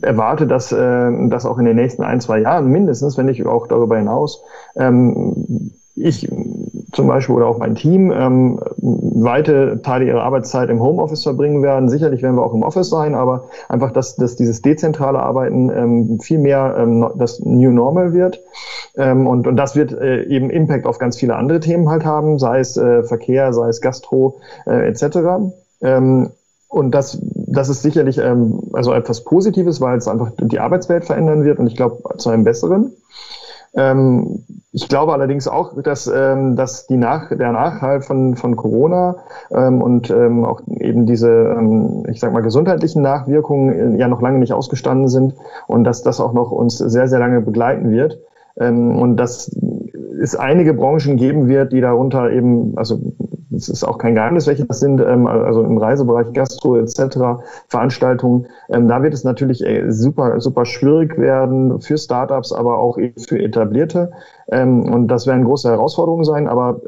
[0.01, 3.67] erwarte, dass äh, das auch in den nächsten ein, zwei Jahren mindestens, wenn nicht auch
[3.67, 4.43] darüber hinaus,
[4.75, 6.29] ähm, ich
[6.91, 11.87] zum Beispiel oder auch mein Team ähm, weite Teile ihrer Arbeitszeit im Homeoffice verbringen werden.
[11.87, 16.19] Sicherlich werden wir auch im Office sein, aber einfach, dass, dass dieses dezentrale Arbeiten ähm,
[16.19, 18.41] viel mehr ähm, das New Normal wird.
[18.97, 22.39] Ähm, und, und das wird äh, eben Impact auf ganz viele andere Themen halt haben,
[22.39, 25.17] sei es äh, Verkehr, sei es Gastro äh, etc.
[25.81, 26.29] Ähm,
[26.67, 27.17] und das,
[27.55, 31.67] das ist sicherlich ähm, also etwas Positives, weil es einfach die Arbeitswelt verändern wird und
[31.67, 32.93] ich glaube zu einem besseren.
[33.75, 39.17] Ähm, ich glaube allerdings auch, dass, ähm, dass die Nach der Nachhalt von, von Corona
[39.51, 44.21] ähm, und ähm, auch eben diese, ähm, ich sag mal, gesundheitlichen Nachwirkungen äh, ja noch
[44.21, 45.33] lange nicht ausgestanden sind
[45.67, 48.17] und dass das auch noch uns sehr, sehr lange begleiten wird.
[48.57, 49.51] Ähm, und dass
[50.21, 52.99] es einige Branchen geben wird, die darunter eben, also
[53.55, 58.47] es ist auch kein Geheimnis, welche das sind, ähm, also im Reisebereich Gastro etc., Veranstaltungen,
[58.69, 63.39] ähm, da wird es natürlich äh, super, super schwierig werden für Startups, aber auch für
[63.39, 64.11] etablierte.
[64.51, 66.81] Ähm, und das werden große Herausforderungen sein, aber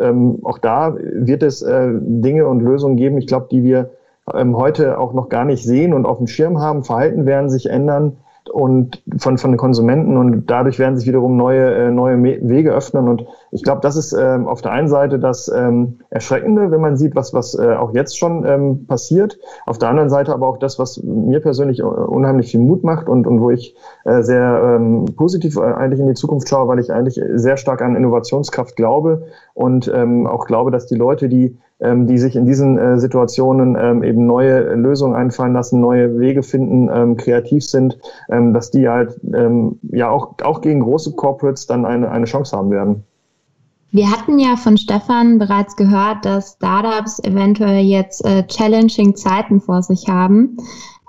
[0.44, 3.92] auch da wird es äh, Dinge und Lösungen geben, ich glaube, die wir
[4.34, 6.84] heute auch noch gar nicht sehen und auf dem Schirm haben.
[6.84, 8.18] Verhalten werden sich ändern
[8.50, 13.08] und von, von den Konsumenten und dadurch werden sich wiederum neue, äh, neue Wege öffnen.
[13.08, 16.98] Und ich glaube, das ist ähm, auf der einen Seite das ähm, Erschreckende, wenn man
[16.98, 19.38] sieht, was, was äh, auch jetzt schon ähm, passiert.
[19.66, 23.28] Auf der anderen Seite aber auch das, was mir persönlich unheimlich viel Mut macht und,
[23.28, 23.76] und wo ich
[24.06, 27.82] äh, sehr ähm, positiv äh, eigentlich in die Zukunft schaue, weil ich eigentlich sehr stark
[27.82, 32.46] an Innovationskraft glaube und ähm, auch glaube, dass die Leute, die ähm, die sich in
[32.46, 37.98] diesen äh, Situationen ähm, eben neue Lösungen einfallen lassen, neue Wege finden, ähm, kreativ sind,
[38.30, 42.58] ähm, dass die halt ähm, ja auch, auch gegen große Corporates dann eine, eine Chance
[42.58, 43.04] haben werden.
[43.92, 49.82] Wir hatten ja von Stefan bereits gehört, dass Startups eventuell jetzt äh, challenging Zeiten vor
[49.82, 50.58] sich haben.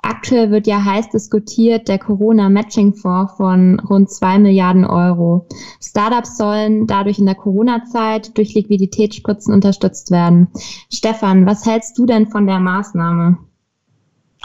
[0.08, 5.46] Aktuell wird ja heiß diskutiert der Corona-Matching-Fonds von rund zwei Milliarden Euro.
[5.82, 10.48] Startups sollen dadurch in der Corona-Zeit durch Liquiditätsspritzen unterstützt werden.
[10.90, 13.36] Stefan, was hältst du denn von der Maßnahme?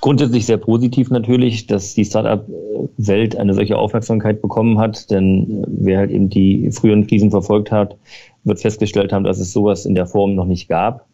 [0.02, 6.12] Grundsätzlich sehr positiv natürlich, dass die Startup-Welt eine solche Aufmerksamkeit bekommen hat, denn wer halt
[6.12, 7.96] eben die früheren Krisen verfolgt hat,
[8.44, 11.08] wird festgestellt haben, dass es sowas in der Form noch nicht gab.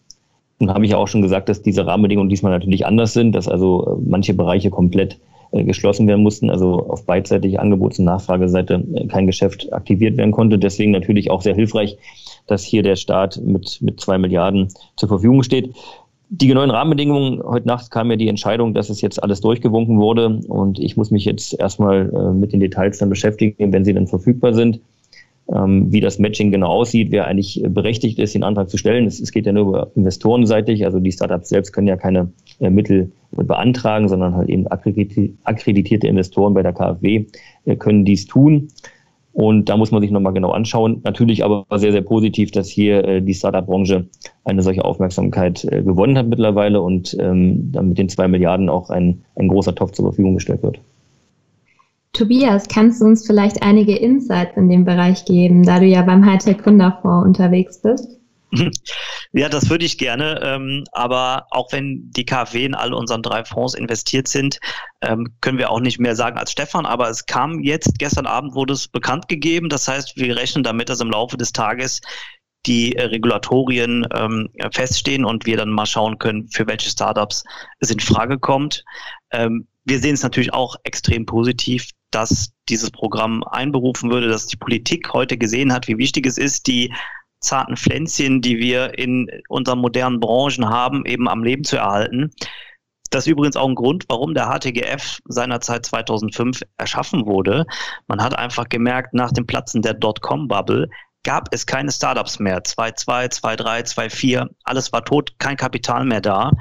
[0.59, 3.47] Nun habe ich ja auch schon gesagt, dass diese Rahmenbedingungen diesmal natürlich anders sind, dass
[3.47, 5.17] also äh, manche Bereiche komplett
[5.51, 10.31] äh, geschlossen werden mussten, also auf beidseitiger Angebots- und Nachfrageseite äh, kein Geschäft aktiviert werden
[10.31, 10.59] konnte.
[10.59, 11.97] Deswegen natürlich auch sehr hilfreich,
[12.47, 15.73] dass hier der Staat mit, mit zwei Milliarden zur Verfügung steht.
[16.31, 20.41] Die genauen Rahmenbedingungen, heute Nacht kam ja die Entscheidung, dass es jetzt alles durchgewunken wurde
[20.47, 24.53] und ich muss mich jetzt erstmal mit den Details dann beschäftigen, wenn sie dann verfügbar
[24.53, 24.79] sind
[25.53, 29.05] ähm, wie das Matching genau aussieht, wer eigentlich berechtigt ist, den Antrag zu stellen.
[29.07, 33.11] Es, geht ja nur über investorenseitig, also die Startups selbst können ja keine äh, Mittel
[33.31, 37.25] beantragen, sondern halt eben akkreditierte Investoren bei der KfW
[37.65, 38.69] äh, können dies tun.
[39.31, 41.01] Und da muss man sich nochmal genau anschauen.
[41.03, 44.07] Natürlich aber sehr, sehr positiv, dass hier äh, die Startup-Branche
[44.43, 48.89] eine solche Aufmerksamkeit äh, gewonnen hat mittlerweile und ähm, dann mit den zwei Milliarden auch
[48.89, 50.79] ein, ein großer Topf zur Verfügung gestellt wird.
[52.13, 56.25] Tobias, kannst du uns vielleicht einige Insights in dem Bereich geben, da du ja beim
[56.25, 58.19] Hightech Gründerfonds unterwegs bist?
[59.31, 60.39] Ja, das würde ich gerne.
[60.41, 64.59] Ähm, aber auch wenn die KfW in all unseren drei Fonds investiert sind,
[65.01, 66.87] ähm, können wir auch nicht mehr sagen als Stefan.
[66.87, 69.69] Aber es kam jetzt, gestern Abend wurde es bekannt gegeben.
[69.69, 72.01] Das heißt, wir rechnen damit, dass im Laufe des Tages
[72.65, 77.43] die äh, Regulatorien ähm, feststehen und wir dann mal schauen können, für welche Startups
[77.79, 78.83] es in Frage kommt.
[79.89, 85.11] Wir sehen es natürlich auch extrem positiv, dass dieses Programm einberufen würde, dass die Politik
[85.13, 86.93] heute gesehen hat, wie wichtig es ist, die
[87.39, 92.29] zarten Pflänzchen, die wir in unseren modernen Branchen haben, eben am Leben zu erhalten.
[93.09, 97.65] Das ist übrigens auch ein Grund, warum der HTGF seinerzeit 2005 erschaffen wurde.
[98.05, 100.91] Man hat einfach gemerkt, nach dem Platzen der Dotcom-Bubble
[101.23, 102.61] gab es keine Startups mehr.
[102.61, 106.51] 2.2, 2.3, 2.4, alles war tot, kein Kapital mehr da.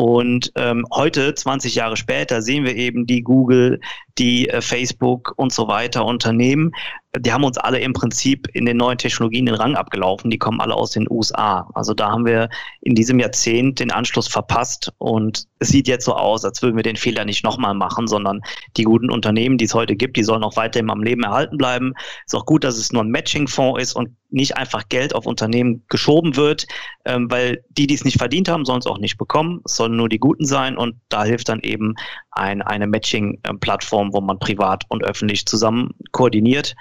[0.00, 3.80] Und ähm, heute, 20 Jahre später, sehen wir eben die Google,
[4.18, 6.72] die äh, Facebook und so weiter Unternehmen,
[7.18, 10.30] die haben uns alle im Prinzip in den neuen Technologien den Rang abgelaufen.
[10.30, 11.68] Die kommen alle aus den USA.
[11.74, 12.48] Also da haben wir
[12.82, 16.84] in diesem Jahrzehnt den Anschluss verpasst und es sieht jetzt so aus, als würden wir
[16.84, 18.40] den Fehler nicht nochmal machen, sondern
[18.76, 21.94] die guten Unternehmen, die es heute gibt, die sollen auch weiterhin am Leben erhalten bleiben.
[22.24, 25.82] Ist auch gut, dass es nur ein Matching-Fonds ist und nicht einfach Geld auf Unternehmen
[25.88, 26.66] geschoben wird,
[27.04, 29.60] ähm, weil die, die es nicht verdient haben, sollen es auch nicht bekommen.
[29.64, 31.94] Es sollen nur die Guten sein und da hilft dann eben
[32.30, 36.74] ein, eine Matching-Plattform, wo man privat und öffentlich zusammen koordiniert.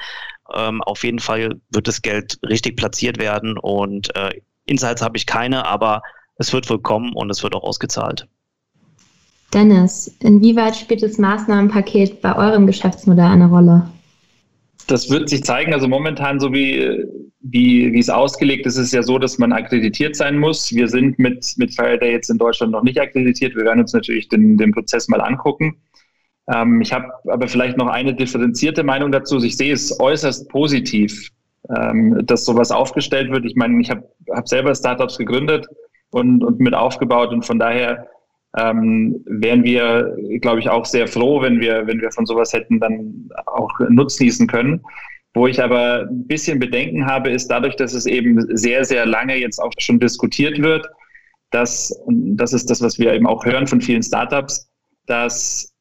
[0.56, 4.32] Ähm, auf jeden Fall wird das Geld richtig platziert werden und äh,
[4.66, 6.02] Insights habe ich keine, aber
[6.38, 8.28] es wird wohl kommen und es wird auch ausgezahlt.
[9.54, 13.90] Dennis, inwieweit spielt das Maßnahmenpaket bei eurem Geschäftsmodell eine Rolle?
[14.88, 15.74] Das wird sich zeigen.
[15.74, 17.06] Also momentan, so wie,
[17.42, 20.72] wie, wie es ausgelegt ist, ist es ja so, dass man akkreditiert sein muss.
[20.72, 23.56] Wir sind mit, mit Faraday jetzt in Deutschland noch nicht akkreditiert.
[23.56, 25.78] Wir werden uns natürlich den, den Prozess mal angucken.
[26.54, 29.38] Ähm, ich habe aber vielleicht noch eine differenzierte Meinung dazu.
[29.44, 31.30] Ich sehe es äußerst positiv,
[31.76, 33.46] ähm, dass sowas aufgestellt wird.
[33.46, 35.68] Ich meine, ich habe hab selber Startups gegründet
[36.12, 38.08] und, und mit aufgebaut und von daher
[38.58, 42.80] ähm, wären wir, glaube ich, auch sehr froh, wenn wir, wenn wir von sowas hätten
[42.80, 44.82] dann auch nutznießen können.
[45.36, 49.36] Wo ich aber ein bisschen Bedenken habe, ist dadurch, dass es eben sehr, sehr lange
[49.36, 50.90] jetzt auch schon diskutiert wird,
[51.52, 54.72] dass, und das ist das, was wir eben auch hören von vielen Startups,
[55.06, 55.72] dass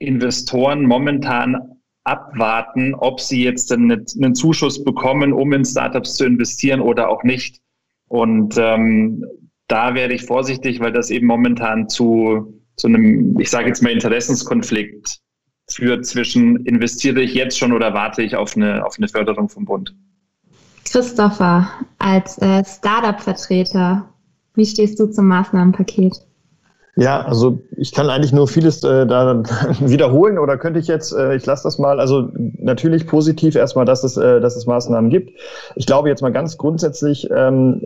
[0.00, 1.56] Investoren momentan
[2.04, 7.60] abwarten, ob sie jetzt einen, Zuschuss bekommen, um in Startups zu investieren oder auch nicht.
[8.08, 9.24] Und ähm,
[9.68, 13.92] da werde ich vorsichtig, weil das eben momentan zu, zu einem, ich sage jetzt mal,
[13.92, 15.20] Interessenskonflikt
[15.68, 19.66] führt zwischen investiere ich jetzt schon oder warte ich auf eine, auf eine Förderung vom
[19.66, 19.94] Bund.
[20.84, 24.12] Christopher, als äh, Startup-Vertreter,
[24.54, 26.16] wie stehst du zum Maßnahmenpaket?
[26.96, 29.42] Ja, also ich kann eigentlich nur vieles äh, da
[29.80, 34.02] wiederholen oder könnte ich jetzt, äh, ich lasse das mal, also natürlich positiv erstmal, dass
[34.02, 35.30] es, äh, dass es Maßnahmen gibt.
[35.76, 37.80] Ich glaube jetzt mal ganz grundsätzlich, ähm,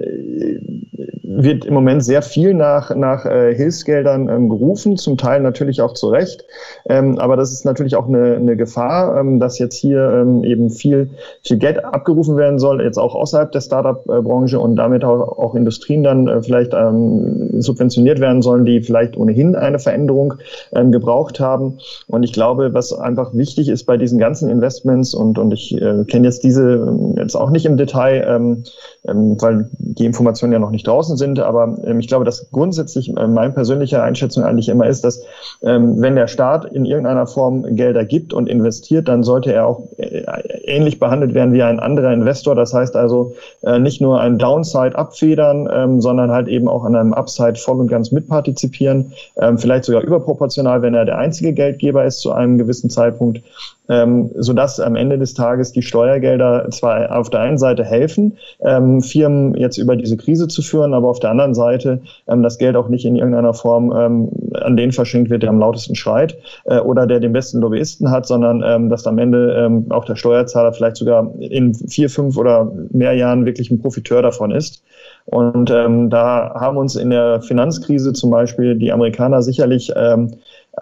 [1.37, 5.95] wird im Moment sehr viel nach, nach äh, Hilfsgeldern ähm, gerufen, zum Teil natürlich auch
[5.95, 6.45] zu Recht.
[6.87, 10.71] Ähm, aber das ist natürlich auch eine, eine Gefahr, ähm, dass jetzt hier ähm, eben
[10.71, 11.11] viel,
[11.43, 16.03] viel Geld abgerufen werden soll, jetzt auch außerhalb der Startup-Branche und damit auch, auch Industrien
[16.03, 20.35] dann äh, vielleicht ähm, subventioniert werden sollen, die vielleicht ohnehin eine Veränderung
[20.75, 21.79] ähm, gebraucht haben.
[22.09, 26.05] Und ich glaube, was einfach wichtig ist bei diesen ganzen Investments und, und ich äh,
[26.05, 28.65] kenne jetzt diese ähm, jetzt auch nicht im Detail, ähm,
[29.07, 33.09] ähm, weil die Informationen ja noch nicht draußen sind, aber ähm, ich glaube, dass grundsätzlich
[33.17, 35.23] äh, meine persönliche Einschätzung eigentlich immer ist, dass
[35.63, 39.83] ähm, wenn der Staat in irgendeiner Form Gelder gibt und investiert, dann sollte er auch
[39.99, 40.25] äh,
[40.65, 42.55] ähnlich behandelt werden wie ein anderer Investor.
[42.55, 46.95] Das heißt also äh, nicht nur ein Downside abfedern, ähm, sondern halt eben auch an
[46.95, 52.05] einem Upside voll und ganz mitpartizipieren, ähm, vielleicht sogar überproportional, wenn er der einzige Geldgeber
[52.05, 53.41] ist zu einem gewissen Zeitpunkt
[53.89, 59.01] ähm, sodass am Ende des Tages die Steuergelder zwar auf der einen Seite helfen, ähm,
[59.01, 62.77] Firmen jetzt über diese Krise zu führen, aber auf der anderen Seite ähm, das Geld
[62.77, 66.79] auch nicht in irgendeiner Form ähm, an den verschenkt wird, der am lautesten schreit äh,
[66.79, 70.73] oder der den besten Lobbyisten hat, sondern ähm, dass am Ende ähm, auch der Steuerzahler
[70.73, 74.83] vielleicht sogar in vier, fünf oder mehr Jahren wirklich ein Profiteur davon ist.
[75.27, 80.33] Und ähm, da haben uns in der Finanzkrise zum Beispiel die Amerikaner sicherlich ähm,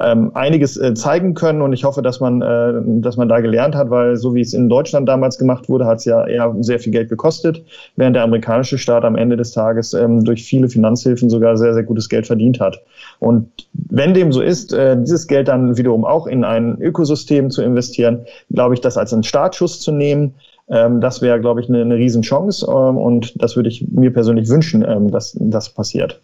[0.01, 3.75] ähm, einiges äh, zeigen können und ich hoffe, dass man, äh, dass man da gelernt
[3.75, 6.79] hat, weil so wie es in Deutschland damals gemacht wurde, hat es ja eher sehr
[6.79, 7.63] viel Geld gekostet,
[7.97, 11.83] während der amerikanische Staat am Ende des Tages ähm, durch viele Finanzhilfen sogar sehr, sehr
[11.83, 12.81] gutes Geld verdient hat.
[13.19, 17.63] Und wenn dem so ist, äh, dieses Geld dann wiederum auch in ein Ökosystem zu
[17.63, 20.35] investieren, glaube ich, das als einen Startschuss zu nehmen,
[20.69, 24.49] ähm, das wäre, glaube ich, eine, eine Riesenchance ähm, und das würde ich mir persönlich
[24.49, 26.23] wünschen, ähm, dass das passiert.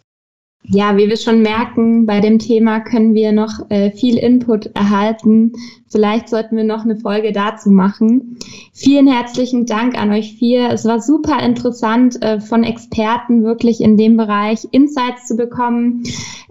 [0.64, 5.52] Ja, wie wir schon merken, bei dem Thema können wir noch äh, viel Input erhalten.
[5.88, 8.36] Vielleicht sollten wir noch eine Folge dazu machen.
[8.74, 10.68] Vielen herzlichen Dank an euch vier.
[10.70, 16.02] Es war super interessant, äh, von Experten wirklich in dem Bereich Insights zu bekommen.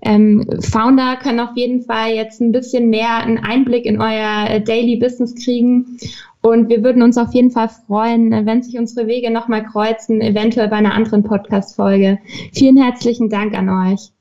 [0.01, 4.62] Ähm, Founder können auf jeden Fall jetzt ein bisschen mehr einen Einblick in euer äh,
[4.62, 5.99] Daily Business kriegen.
[6.48, 10.70] Und wir würden uns auf jeden Fall freuen, wenn sich unsere Wege nochmal kreuzen, eventuell
[10.70, 12.20] bei einer anderen Podcast-Folge.
[12.54, 14.12] Vielen herzlichen Dank an euch.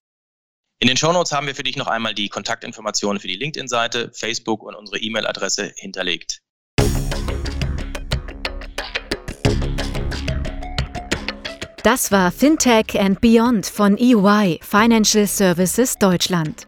[0.80, 4.64] In den Shownotes haben wir für dich noch einmal die Kontaktinformationen für die LinkedIn-Seite, Facebook
[4.64, 6.42] und unsere E-Mail-Adresse hinterlegt.
[11.84, 16.66] Das war Fintech and Beyond von EY Financial Services Deutschland.